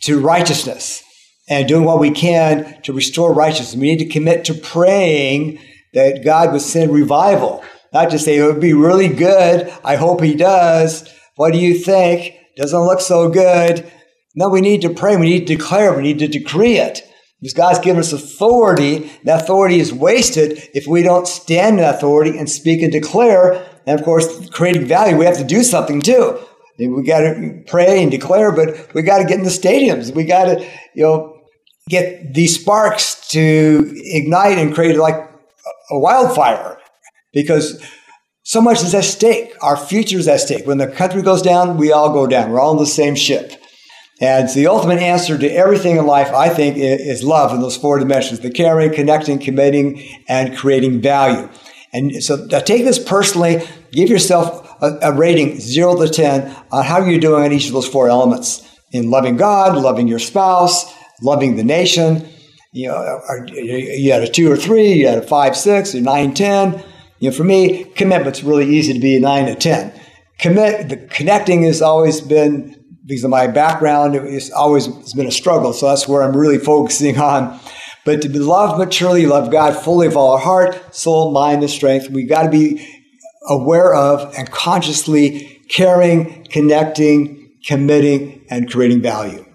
to 0.05 0.19
righteousness 0.19 1.03
and 1.51 1.67
doing 1.67 1.83
what 1.83 1.99
we 1.99 2.09
can 2.09 2.81
to 2.81 2.93
restore 2.93 3.33
righteousness. 3.33 3.75
We 3.75 3.91
need 3.91 3.99
to 3.99 4.05
commit 4.05 4.45
to 4.45 4.53
praying 4.53 5.59
that 5.93 6.23
God 6.23 6.53
would 6.53 6.61
send 6.61 6.93
revival, 6.93 7.61
not 7.93 8.09
just 8.09 8.23
say 8.23 8.37
it 8.37 8.45
would 8.45 8.61
be 8.61 8.73
really 8.73 9.09
good. 9.09 9.71
I 9.83 9.97
hope 9.97 10.21
He 10.21 10.33
does. 10.33 11.13
What 11.35 11.51
do 11.51 11.59
you 11.59 11.77
think? 11.77 12.35
Doesn't 12.55 12.79
look 12.79 13.01
so 13.01 13.29
good. 13.29 13.91
No, 14.33 14.47
we 14.47 14.61
need 14.61 14.81
to 14.83 14.89
pray. 14.93 15.17
We 15.17 15.29
need 15.29 15.47
to 15.47 15.57
declare. 15.57 15.93
We 15.93 16.03
need 16.03 16.19
to 16.19 16.27
decree 16.29 16.77
it. 16.77 17.01
Because 17.41 17.53
God's 17.53 17.79
given 17.79 17.99
us 17.99 18.13
authority. 18.13 19.11
That 19.25 19.41
authority 19.41 19.79
is 19.79 19.91
wasted 19.91 20.69
if 20.73 20.87
we 20.87 21.03
don't 21.03 21.27
stand 21.27 21.79
in 21.79 21.85
authority 21.85 22.37
and 22.37 22.49
speak 22.49 22.81
and 22.81 22.93
declare. 22.93 23.67
And 23.85 23.99
of 23.99 24.05
course, 24.05 24.49
creating 24.51 24.85
value, 24.85 25.17
we 25.17 25.25
have 25.25 25.37
to 25.37 25.43
do 25.43 25.63
something 25.63 26.01
too. 26.01 26.39
We 26.79 27.03
got 27.03 27.19
to 27.19 27.61
pray 27.67 28.01
and 28.01 28.09
declare, 28.09 28.53
but 28.53 28.93
we 28.93 29.01
got 29.01 29.17
to 29.17 29.25
get 29.25 29.39
in 29.39 29.43
the 29.43 29.49
stadiums. 29.49 30.15
We 30.15 30.23
got 30.23 30.45
to, 30.45 30.65
you 30.93 31.03
know, 31.03 31.40
get 31.89 32.33
these 32.33 32.59
sparks 32.59 33.27
to 33.29 33.93
ignite 33.95 34.57
and 34.57 34.73
create 34.73 34.97
like 34.97 35.29
a 35.89 35.99
wildfire 35.99 36.77
because 37.33 37.83
so 38.43 38.61
much 38.61 38.81
is 38.81 38.95
at 38.95 39.03
stake. 39.03 39.53
Our 39.61 39.77
future 39.77 40.17
is 40.17 40.27
at 40.27 40.41
stake. 40.41 40.65
When 40.65 40.77
the 40.77 40.87
country 40.87 41.21
goes 41.21 41.41
down, 41.41 41.77
we 41.77 41.91
all 41.91 42.11
go 42.11 42.27
down. 42.27 42.51
We're 42.51 42.59
all 42.59 42.73
in 42.73 42.77
the 42.77 42.85
same 42.85 43.15
ship. 43.15 43.53
And 44.19 44.47
the 44.49 44.67
ultimate 44.67 44.99
answer 44.99 45.37
to 45.37 45.47
everything 45.49 45.97
in 45.97 46.05
life, 46.05 46.31
I 46.31 46.49
think, 46.49 46.77
is 46.77 47.23
love 47.23 47.53
in 47.53 47.61
those 47.61 47.75
four 47.77 47.97
dimensions 47.97 48.39
the 48.39 48.51
caring, 48.51 48.93
connecting, 48.93 49.39
committing, 49.39 50.07
and 50.27 50.55
creating 50.55 51.01
value. 51.01 51.49
And 51.91 52.23
so 52.23 52.47
take 52.47 52.83
this 52.85 52.99
personally, 52.99 53.67
give 53.91 54.09
yourself 54.09 54.69
a, 54.81 54.97
a 55.01 55.11
rating 55.11 55.59
zero 55.59 55.95
to 55.95 56.07
10 56.07 56.55
on 56.71 56.83
how 56.85 57.03
you're 57.03 57.19
doing 57.19 57.43
on 57.43 57.51
each 57.51 57.67
of 57.67 57.73
those 57.73 57.87
four 57.87 58.09
elements 58.09 58.67
in 58.91 59.09
loving 59.09 59.37
God, 59.37 59.75
loving 59.77 60.07
your 60.07 60.19
spouse, 60.19 60.93
loving 61.21 61.55
the 61.55 61.63
nation. 61.63 62.27
You 62.73 62.87
know, 62.87 63.19
you 63.53 64.11
had 64.11 64.23
a 64.23 64.29
two 64.29 64.51
or 64.51 64.55
three, 64.55 64.93
you 64.93 65.07
had 65.07 65.17
a 65.17 65.21
five, 65.21 65.57
six, 65.57 65.93
a 65.93 66.01
nine, 66.01 66.33
ten. 66.33 66.83
You 67.19 67.29
know, 67.29 67.35
for 67.35 67.43
me, 67.43 67.83
commitment's 67.83 68.43
really 68.43 68.67
easy 68.67 68.93
to 68.93 68.99
be 68.99 69.17
a 69.17 69.19
nine 69.19 69.45
to 69.45 69.55
ten. 69.55 69.93
Commit 70.39 70.89
the 70.89 70.97
connecting 70.97 71.63
has 71.63 71.81
always 71.81 72.21
been 72.21 72.83
because 73.05 73.23
of 73.23 73.29
my 73.29 73.47
background. 73.47 74.15
It's 74.15 74.51
always 74.51 74.87
it's 74.87 75.13
been 75.13 75.27
a 75.27 75.31
struggle, 75.31 75.73
so 75.73 75.87
that's 75.87 76.07
where 76.07 76.23
I'm 76.23 76.35
really 76.35 76.57
focusing 76.57 77.17
on. 77.19 77.59
But 78.03 78.21
to 78.23 78.29
be 78.29 78.39
love 78.39 78.79
maturely, 78.79 79.25
love 79.27 79.51
God 79.51 79.75
fully 79.75 80.07
of 80.07 80.17
all 80.17 80.33
our 80.33 80.39
heart, 80.39 80.95
soul, 80.95 81.31
mind, 81.31 81.61
and 81.61 81.69
strength, 81.69 82.09
we 82.09 82.23
got 82.23 82.43
to 82.43 82.49
be 82.49 82.87
aware 83.47 83.93
of 83.93 84.33
and 84.35 84.49
consciously 84.49 85.61
caring, 85.69 86.45
connecting, 86.45 87.51
committing, 87.65 88.45
and 88.49 88.71
creating 88.71 89.01
value. 89.01 89.45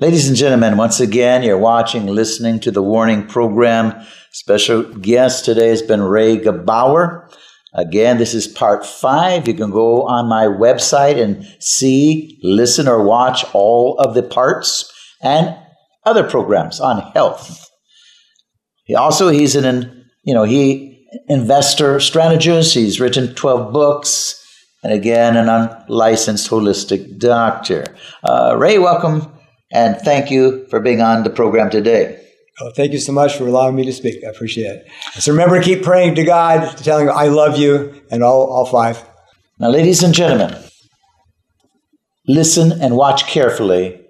Ladies 0.00 0.26
and 0.26 0.36
gentlemen, 0.36 0.76
once 0.76 0.98
again, 0.98 1.44
you're 1.44 1.56
watching, 1.56 2.08
listening 2.08 2.58
to 2.58 2.72
the 2.72 2.82
Warning 2.82 3.28
Program. 3.28 3.94
Special 4.32 4.82
guest 4.82 5.44
today 5.44 5.68
has 5.68 5.82
been 5.82 6.02
Ray 6.02 6.36
Gebauer. 6.36 7.32
Again, 7.74 8.18
this 8.18 8.34
is 8.34 8.48
part 8.48 8.84
five. 8.84 9.46
You 9.46 9.54
can 9.54 9.70
go 9.70 10.02
on 10.08 10.28
my 10.28 10.46
website 10.46 11.22
and 11.22 11.46
see, 11.60 12.40
listen, 12.42 12.88
or 12.88 13.04
watch 13.04 13.44
all 13.54 13.96
of 14.00 14.16
the 14.16 14.24
parts 14.24 14.92
and 15.22 15.56
other 16.04 16.28
programs 16.28 16.80
on 16.80 17.12
health. 17.12 17.64
He 18.82 18.96
also, 18.96 19.28
he's 19.28 19.54
an, 19.54 20.10
you 20.24 20.34
know, 20.34 20.42
he 20.42 21.06
investor 21.28 22.00
strategist. 22.00 22.74
He's 22.74 22.98
written 22.98 23.32
12 23.32 23.72
books. 23.72 24.44
And 24.82 24.92
again, 24.92 25.36
an 25.36 25.48
unlicensed 25.48 26.50
holistic 26.50 27.16
doctor. 27.20 27.84
Uh, 28.24 28.56
Ray, 28.58 28.80
welcome 28.80 29.33
and 29.74 29.96
thank 29.98 30.30
you 30.30 30.66
for 30.70 30.80
being 30.80 31.02
on 31.02 31.24
the 31.24 31.30
program 31.30 31.68
today. 31.68 32.20
Oh, 32.60 32.70
thank 32.70 32.92
you 32.92 33.00
so 33.00 33.12
much 33.12 33.36
for 33.36 33.46
allowing 33.48 33.74
me 33.74 33.84
to 33.84 33.92
speak. 33.92 34.22
I 34.24 34.30
appreciate 34.30 34.70
it. 34.70 34.86
So 35.14 35.32
remember 35.32 35.58
to 35.58 35.64
keep 35.64 35.82
praying 35.82 36.14
to 36.14 36.24
God, 36.24 36.76
telling 36.78 37.08
him 37.08 37.12
I 37.14 37.26
love 37.26 37.58
you, 37.58 38.00
and 38.10 38.22
all, 38.22 38.46
all 38.46 38.64
five. 38.64 39.04
Now, 39.58 39.70
ladies 39.70 40.04
and 40.04 40.14
gentlemen, 40.14 40.56
listen 42.28 42.72
and 42.80 42.96
watch 42.96 43.26
carefully. 43.26 44.00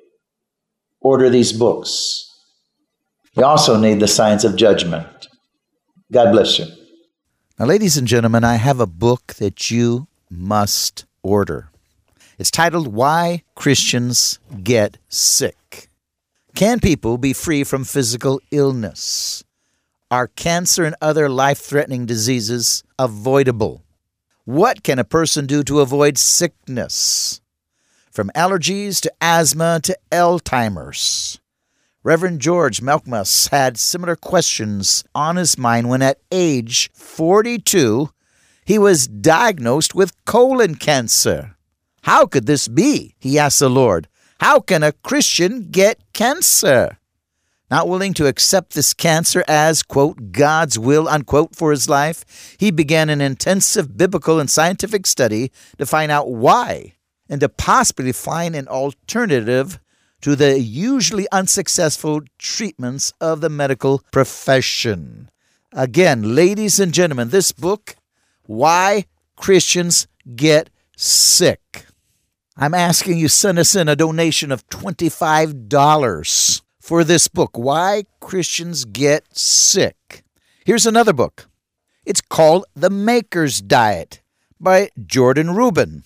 Order 1.00 1.30
these 1.30 1.52
books. 1.52 2.30
You 3.36 3.44
also 3.44 3.78
need 3.78 4.00
the 4.00 4.08
science 4.08 4.44
of 4.44 4.56
judgment. 4.56 5.06
God 6.12 6.32
bless 6.32 6.58
you. 6.58 6.66
Now, 7.58 7.66
ladies 7.66 7.96
and 7.96 8.06
gentlemen, 8.06 8.44
I 8.44 8.56
have 8.56 8.80
a 8.80 8.86
book 8.86 9.34
that 9.34 9.70
you 9.70 10.06
must 10.30 11.04
order. 11.22 11.70
It's 12.36 12.50
titled 12.50 12.88
Why 12.88 13.44
Christians 13.54 14.40
Get 14.62 14.98
Sick. 15.08 15.88
Can 16.56 16.80
people 16.80 17.16
be 17.16 17.32
free 17.32 17.62
from 17.62 17.84
physical 17.84 18.40
illness? 18.50 19.44
Are 20.10 20.26
cancer 20.26 20.84
and 20.84 20.96
other 21.00 21.28
life 21.28 21.58
threatening 21.58 22.06
diseases 22.06 22.82
avoidable? 22.98 23.84
What 24.44 24.82
can 24.82 24.98
a 24.98 25.04
person 25.04 25.46
do 25.46 25.62
to 25.62 25.80
avoid 25.80 26.18
sickness? 26.18 27.40
From 28.10 28.30
allergies 28.34 29.00
to 29.02 29.12
asthma 29.20 29.80
to 29.84 29.96
Alzheimer's. 30.10 31.40
Reverend 32.02 32.40
George 32.40 32.80
Malkmus 32.80 33.50
had 33.50 33.78
similar 33.78 34.16
questions 34.16 35.04
on 35.14 35.36
his 35.36 35.56
mind 35.56 35.88
when 35.88 36.02
at 36.02 36.18
age 36.32 36.90
42 36.94 38.10
he 38.64 38.78
was 38.78 39.06
diagnosed 39.06 39.94
with 39.94 40.24
colon 40.24 40.74
cancer. 40.74 41.53
How 42.04 42.26
could 42.26 42.44
this 42.44 42.68
be? 42.68 43.14
He 43.18 43.38
asked 43.38 43.60
the 43.60 43.70
Lord. 43.70 44.08
How 44.38 44.60
can 44.60 44.82
a 44.82 44.92
Christian 44.92 45.70
get 45.70 45.98
cancer? 46.12 46.98
Not 47.70 47.88
willing 47.88 48.12
to 48.14 48.26
accept 48.26 48.74
this 48.74 48.92
cancer 48.92 49.42
as, 49.48 49.82
quote, 49.82 50.30
God's 50.30 50.78
will, 50.78 51.08
unquote, 51.08 51.56
for 51.56 51.70
his 51.70 51.88
life, 51.88 52.56
he 52.60 52.70
began 52.70 53.08
an 53.08 53.22
intensive 53.22 53.96
biblical 53.96 54.38
and 54.38 54.50
scientific 54.50 55.06
study 55.06 55.50
to 55.78 55.86
find 55.86 56.12
out 56.12 56.30
why 56.30 56.92
and 57.26 57.40
to 57.40 57.48
possibly 57.48 58.12
find 58.12 58.54
an 58.54 58.68
alternative 58.68 59.80
to 60.20 60.36
the 60.36 60.60
usually 60.60 61.26
unsuccessful 61.32 62.20
treatments 62.36 63.14
of 63.18 63.40
the 63.40 63.48
medical 63.48 64.02
profession. 64.12 65.30
Again, 65.72 66.34
ladies 66.34 66.78
and 66.78 66.92
gentlemen, 66.92 67.30
this 67.30 67.50
book, 67.50 67.96
Why 68.44 69.06
Christians 69.36 70.06
Get 70.36 70.68
Sick. 70.96 71.86
I'm 72.56 72.72
asking 72.72 73.18
you 73.18 73.26
send 73.26 73.58
us 73.58 73.74
in 73.74 73.88
a 73.88 73.96
donation 73.96 74.52
of 74.52 74.64
$25 74.68 76.62
for 76.78 77.02
this 77.02 77.26
book, 77.26 77.58
Why 77.58 78.04
Christians 78.20 78.84
Get 78.84 79.24
Sick. 79.36 80.22
Here's 80.64 80.86
another 80.86 81.12
book. 81.12 81.48
It's 82.06 82.20
called 82.20 82.66
The 82.76 82.90
Maker's 82.90 83.60
Diet 83.60 84.22
by 84.60 84.90
Jordan 85.04 85.56
Rubin. 85.56 86.04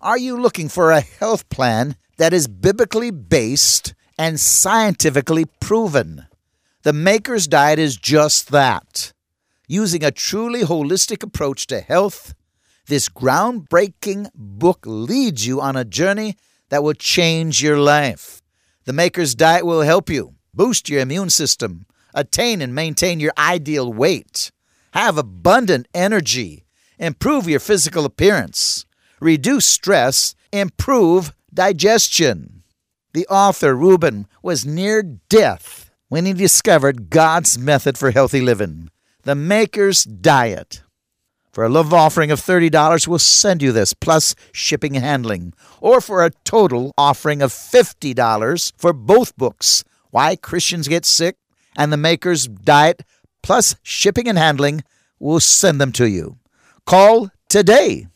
Are 0.00 0.16
you 0.16 0.40
looking 0.40 0.68
for 0.68 0.92
a 0.92 1.00
health 1.00 1.48
plan 1.48 1.96
that 2.18 2.32
is 2.32 2.46
biblically 2.46 3.10
based 3.10 3.92
and 4.16 4.38
scientifically 4.38 5.46
proven? 5.58 6.28
The 6.84 6.92
Maker's 6.92 7.48
Diet 7.48 7.80
is 7.80 7.96
just 7.96 8.52
that. 8.52 9.12
Using 9.66 10.04
a 10.04 10.12
truly 10.12 10.60
holistic 10.60 11.24
approach 11.24 11.66
to 11.66 11.80
health, 11.80 12.32
this 12.86 13.08
groundbreaking 13.08 14.30
book 14.34 14.80
leads 14.84 15.46
you 15.46 15.60
on 15.60 15.76
a 15.76 15.84
journey 15.84 16.36
that 16.68 16.82
will 16.82 16.94
change 16.94 17.62
your 17.62 17.78
life. 17.78 18.42
The 18.84 18.92
Maker's 18.92 19.34
Diet 19.34 19.66
will 19.66 19.82
help 19.82 20.08
you 20.10 20.34
boost 20.54 20.88
your 20.88 21.00
immune 21.00 21.30
system, 21.30 21.86
attain 22.14 22.60
and 22.60 22.74
maintain 22.74 23.20
your 23.20 23.32
ideal 23.38 23.92
weight, 23.92 24.50
have 24.92 25.16
abundant 25.16 25.86
energy, 25.94 26.64
improve 26.98 27.48
your 27.48 27.60
physical 27.60 28.04
appearance, 28.04 28.84
reduce 29.20 29.66
stress, 29.66 30.34
improve 30.52 31.32
digestion. 31.52 32.62
The 33.12 33.26
author, 33.28 33.74
Rubin, 33.74 34.26
was 34.42 34.66
near 34.66 35.02
death 35.02 35.90
when 36.08 36.26
he 36.26 36.32
discovered 36.32 37.10
God's 37.10 37.58
method 37.58 37.96
for 37.96 38.10
healthy 38.10 38.40
living 38.40 38.90
the 39.22 39.34
Maker's 39.34 40.04
Diet. 40.04 40.82
For 41.60 41.66
a 41.66 41.68
love 41.68 41.92
offering 41.92 42.30
of 42.30 42.40
$30, 42.40 43.06
we'll 43.06 43.18
send 43.18 43.60
you 43.60 43.70
this, 43.70 43.92
plus 43.92 44.34
shipping 44.50 44.96
and 44.96 45.04
handling. 45.04 45.52
Or 45.82 46.00
for 46.00 46.24
a 46.24 46.30
total 46.42 46.94
offering 46.96 47.42
of 47.42 47.52
$50 47.52 48.72
for 48.78 48.94
both 48.94 49.36
books, 49.36 49.84
Why 50.10 50.36
Christians 50.36 50.88
Get 50.88 51.04
Sick 51.04 51.36
and 51.76 51.92
The 51.92 51.98
Maker's 51.98 52.48
Diet, 52.48 53.02
plus 53.42 53.76
shipping 53.82 54.26
and 54.26 54.38
handling, 54.38 54.84
we'll 55.18 55.40
send 55.40 55.82
them 55.82 55.92
to 56.00 56.08
you. 56.08 56.38
Call 56.86 57.28
today, 57.50 58.06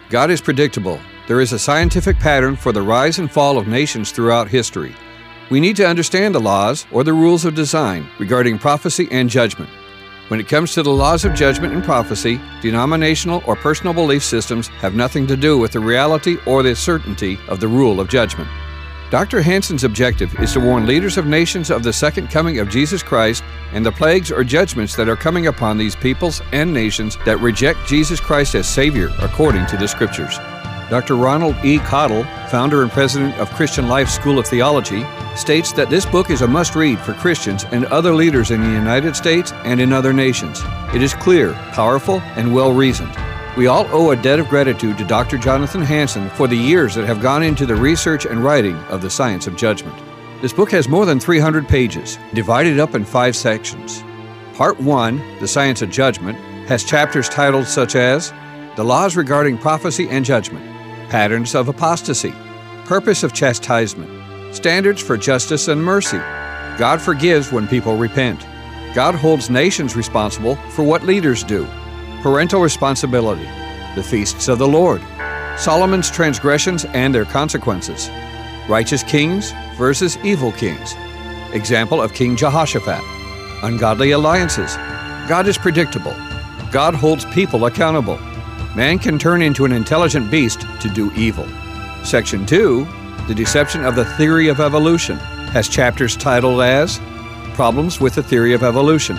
God 0.10 0.30
is 0.30 0.42
predictable. 0.42 1.00
There 1.28 1.40
is 1.40 1.54
a 1.54 1.60
scientific 1.60 2.20
pattern 2.20 2.58
for 2.58 2.74
the 2.74 2.82
rise 2.82 3.20
and 3.20 3.32
fall 3.32 3.58
of 3.58 3.68
nations 3.68 4.12
throughout 4.12 4.50
history. 4.50 4.94
We 5.50 5.62
need 5.62 5.78
to 5.78 5.88
understand 5.88 6.36
the 6.36 6.42
laws 6.42 6.86
or 6.92 7.04
the 7.04 7.14
rules 7.14 7.46
of 7.46 7.56
design 7.56 8.10
regarding 8.20 8.58
prophecy 8.60 9.08
and 9.10 9.30
judgment. 9.30 9.70
When 10.28 10.40
it 10.40 10.50
comes 10.50 10.74
to 10.74 10.84
the 10.84 10.90
laws 10.90 11.24
of 11.24 11.36
judgment 11.36 11.74
and 11.74 11.84
prophecy, 11.84 12.42
denominational 12.62 13.44
or 13.46 13.56
personal 13.56 13.94
belief 13.94 14.24
systems 14.24 14.68
have 14.80 14.96
nothing 14.96 15.28
to 15.28 15.38
do 15.38 15.58
with 15.58 15.72
the 15.72 15.80
reality 15.80 16.38
or 16.46 16.62
the 16.62 16.76
certainty 16.76 17.40
of 17.48 17.60
the 17.60 17.68
rule 17.68 18.02
of 18.02 18.10
judgment. 18.10 18.50
Dr. 19.12 19.42
Hansen's 19.42 19.84
objective 19.84 20.34
is 20.40 20.54
to 20.54 20.60
warn 20.60 20.88
leaders 20.88 21.18
of 21.18 21.28
nations 21.28 21.70
of 21.70 21.84
the 21.84 21.94
second 21.94 22.30
coming 22.30 22.58
of 22.60 22.70
Jesus 22.70 23.04
Christ 23.04 23.44
and 23.72 23.86
the 23.86 23.92
plagues 23.92 24.32
or 24.32 24.44
judgments 24.44 24.96
that 24.96 25.08
are 25.08 25.16
coming 25.16 25.48
upon 25.48 25.78
these 25.78 25.96
peoples 25.96 26.42
and 26.52 26.74
nations 26.74 27.18
that 27.24 27.40
reject 27.40 27.86
Jesus 27.88 28.20
Christ 28.20 28.56
as 28.56 28.68
Savior 28.68 29.12
according 29.20 29.68
to 29.68 29.78
the 29.78 29.88
Scriptures. 29.88 30.38
Dr. 30.90 31.16
Ronald 31.16 31.56
E. 31.64 31.78
Cottle, 31.80 32.24
founder 32.50 32.82
and 32.82 32.92
president 32.92 33.36
of 33.38 33.50
Christian 33.52 33.88
Life 33.88 34.10
School 34.10 34.40
of 34.40 34.48
Theology, 34.48 35.06
states 35.36 35.72
that 35.74 35.90
this 35.90 36.06
book 36.06 36.30
is 36.30 36.42
a 36.42 36.48
must 36.48 36.76
read 36.76 37.00
for 37.00 37.14
Christians 37.14 37.66
and 37.66 37.86
other 37.86 38.14
leaders 38.14 38.52
in 38.52 38.62
the 38.62 38.70
United 38.70 39.16
States 39.16 39.52
and 39.66 39.80
in 39.80 39.94
other 39.94 40.14
nations. 40.14 40.62
It 40.94 41.02
is 41.02 41.14
clear, 41.14 41.54
powerful, 41.74 42.22
and 42.36 42.54
well 42.54 42.72
reasoned. 42.72 43.16
We 43.58 43.68
all 43.68 43.88
owe 43.94 44.12
a 44.12 44.18
debt 44.18 44.40
of 44.40 44.50
gratitude 44.50 44.98
to 44.98 45.06
Dr. 45.06 45.38
Jonathan 45.38 45.82
Hansen 45.82 46.30
for 46.32 46.46
the 46.46 46.58
years 46.58 46.94
that 46.96 47.06
have 47.06 47.22
gone 47.22 47.42
into 47.42 47.66
the 47.66 47.76
research 47.76 48.26
and 48.26 48.44
writing 48.44 48.76
of 48.90 49.02
the 49.02 49.10
science 49.10 49.48
of 49.48 49.56
judgment. 49.56 49.98
This 50.42 50.52
book 50.52 50.72
has 50.72 50.90
more 50.90 51.06
than 51.06 51.22
300 51.22 51.66
pages, 51.66 52.20
divided 52.34 52.82
up 52.82 52.96
in 52.96 53.06
five 53.06 53.34
sections. 53.34 54.04
Part 54.56 54.78
1, 54.82 55.40
The 55.40 55.48
Science 55.48 55.82
of 55.82 55.90
Judgment, 55.90 56.38
has 56.68 56.84
chapters 56.84 57.30
titled 57.30 57.66
such 57.66 57.96
as 57.96 58.34
The 58.76 58.84
Laws 58.84 59.16
Regarding 59.16 59.58
Prophecy 59.58 60.10
and 60.10 60.26
Judgment, 60.26 60.66
Patterns 61.10 61.56
of 61.56 61.70
Apostasy, 61.70 62.34
Purpose 62.84 63.24
of 63.24 63.32
Chastisement, 63.32 64.54
Standards 64.54 65.02
for 65.02 65.16
Justice 65.16 65.70
and 65.70 65.82
Mercy, 65.82 66.18
God 66.78 67.02
Forgives 67.02 67.54
When 67.54 67.70
People 67.70 67.96
Repent, 67.96 68.46
God 68.94 69.16
Holds 69.16 69.50
Nations 69.50 69.96
Responsible 69.96 70.58
for 70.72 70.84
What 70.84 71.04
Leaders 71.04 71.42
Do, 71.42 71.66
Parental 72.26 72.60
Responsibility, 72.60 73.48
The 73.94 74.02
Feasts 74.02 74.48
of 74.48 74.58
the 74.58 74.68
Lord, 74.68 75.00
Solomon's 75.60 76.10
Transgressions 76.10 76.84
and 76.86 77.14
Their 77.14 77.24
Consequences, 77.24 78.10
Righteous 78.68 79.04
Kings 79.04 79.54
versus 79.78 80.18
Evil 80.24 80.52
Kings, 80.52 80.96
Example 81.54 82.02
of 82.02 82.16
King 82.16 82.36
Jehoshaphat, 82.36 83.00
Ungodly 83.62 84.10
Alliances, 84.10 84.76
God 85.30 85.46
is 85.46 85.56
Predictable, 85.56 86.16
God 86.72 86.96
Holds 86.96 87.26
People 87.26 87.68
Accountable, 87.68 88.18
Man 88.76 88.98
can 88.98 89.20
turn 89.20 89.44
into 89.44 89.64
an 89.64 89.72
intelligent 89.72 90.32
beast 90.32 90.62
to 90.82 90.90
do 90.90 91.12
evil. 91.14 91.48
Section 92.04 92.44
2, 92.48 92.88
The 93.28 93.36
Deception 93.36 93.86
of 93.86 93.96
the 93.96 94.06
Theory 94.18 94.48
of 94.48 94.60
Evolution, 94.60 95.18
has 95.54 95.70
chapters 95.70 96.18
titled 96.18 96.64
as 96.64 97.00
Problems 97.54 98.02
with 98.02 98.16
the 98.16 98.24
Theory 98.24 98.56
of 98.56 98.64
Evolution, 98.64 99.16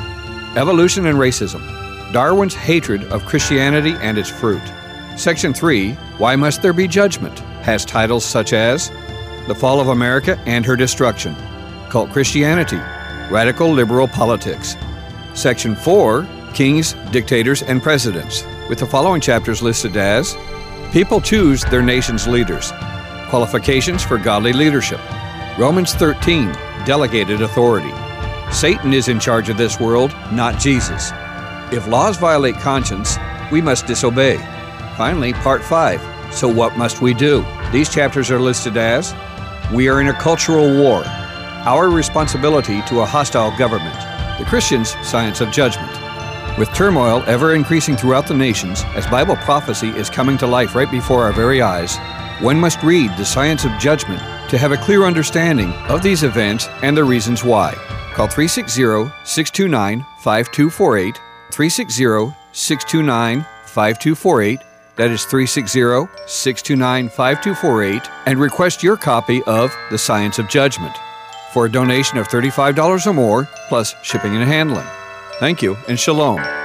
Evolution 0.57 1.07
and 1.07 1.19
Racism, 1.19 1.76
Darwin's 2.17 2.55
Hatred 2.55 3.05
of 3.13 3.27
Christianity 3.27 3.93
and 4.01 4.17
Its 4.17 4.31
Fruit. 4.31 4.63
Section 5.19 5.53
3, 5.53 5.93
Why 6.17 6.35
Must 6.35 6.63
There 6.63 6.73
Be 6.73 6.89
Judgment, 6.89 7.41
has 7.61 7.85
titles 7.85 8.25
such 8.25 8.55
as 8.55 8.91
The 9.49 9.55
Fall 9.55 9.81
of 9.81 9.89
America 9.89 10.41
and 10.47 10.65
Her 10.65 10.77
Destruction, 10.77 11.37
Cult 11.91 12.11
Christianity, 12.11 12.79
Radical 13.31 13.71
Liberal 13.71 14.09
Politics. 14.09 14.77
Section 15.35 15.77
4, 15.77 16.27
Kings, 16.55 16.95
Dictators, 17.11 17.63
and 17.63 17.83
Presidents, 17.83 18.45
with 18.71 18.79
the 18.79 18.87
following 18.87 19.21
chapters 19.21 19.61
listed 19.61 19.99
as 19.99 20.35
People 20.93 21.21
choose 21.21 21.65
their 21.65 21.83
nation's 21.83 22.27
leaders, 22.27 22.73
qualifications 23.29 24.03
for 24.03 24.17
godly 24.17 24.55
leadership, 24.55 25.01
Romans 25.59 25.93
13, 25.93 26.51
delegated 26.87 27.43
authority. 27.43 27.93
Satan 28.51 28.95
is 28.95 29.09
in 29.09 29.21
charge 29.21 29.51
of 29.51 29.59
this 29.59 29.79
world, 29.79 30.13
not 30.33 30.59
Jesus. 30.59 31.13
If 31.73 31.89
laws 31.89 32.17
violate 32.17 32.57
conscience, 32.57 33.19
we 33.51 33.61
must 33.61 33.87
disobey. 33.87 34.37
Finally, 34.97 35.33
part 35.33 35.65
5. 35.65 36.01
So 36.33 36.49
what 36.49 36.77
must 36.77 37.03
we 37.03 37.13
do? 37.13 37.45
These 37.73 37.89
chapters 37.89 38.31
are 38.31 38.41
listed 38.41 38.77
as 38.77 39.15
We 39.75 39.89
are 39.89 40.01
in 40.01 40.07
a 40.07 40.13
cultural 40.13 40.81
war, 40.81 41.03
our 41.05 41.91
responsibility 41.91 42.83
to 42.83 43.01
a 43.01 43.07
hostile 43.07 43.57
government, 43.59 43.97
the 44.39 44.45
Christian's 44.45 44.91
science 45.05 45.41
of 45.41 45.51
judgment. 45.51 45.91
With 46.57 46.73
turmoil 46.73 47.25
ever 47.27 47.55
increasing 47.55 47.97
throughout 47.97 48.29
the 48.29 48.35
nations, 48.35 48.85
as 48.95 49.07
Bible 49.09 49.37
prophecy 49.37 49.89
is 49.89 50.09
coming 50.09 50.39
to 50.39 50.47
life 50.47 50.77
right 50.77 50.91
before 50.91 51.25
our 51.25 51.33
very 51.33 51.61
eyes, 51.63 51.97
one 52.41 52.61
must 52.61 52.83
read 52.85 53.11
the 53.17 53.25
science 53.25 53.65
of 53.65 53.77
judgment 53.79 54.21
to 54.51 54.57
have 54.57 54.71
a 54.71 54.77
clear 54.77 55.05
understanding 55.05 55.73
of 55.89 56.03
these 56.03 56.23
events 56.23 56.69
and 56.83 56.97
the 56.97 57.03
reasons 57.03 57.43
why. 57.43 57.73
Call 58.15 58.29
360 58.29 59.13
629 59.25 60.07
5248, 60.19 61.21
360 61.57 62.37
629 62.53 63.47
5248. 63.65 64.61
That 64.97 65.11
is 65.11 65.25
360 65.25 65.81
629 66.27 67.09
5248, 67.09 68.03
and 68.27 68.39
request 68.39 68.83
your 68.83 68.99
copy 68.99 69.43
of 69.45 69.75
The 69.91 69.97
Science 69.97 70.39
of 70.39 70.51
Judgment 70.51 70.95
for 71.55 71.65
a 71.65 71.73
donation 71.73 72.19
of 72.19 72.29
$35 72.29 73.07
or 73.07 73.13
more, 73.15 73.49
plus 73.69 73.95
shipping 74.03 74.37
and 74.37 74.45
handling. 74.45 74.87
Thank 75.41 75.63
you, 75.63 75.79
and 75.89 75.99
shalom. 75.99 76.56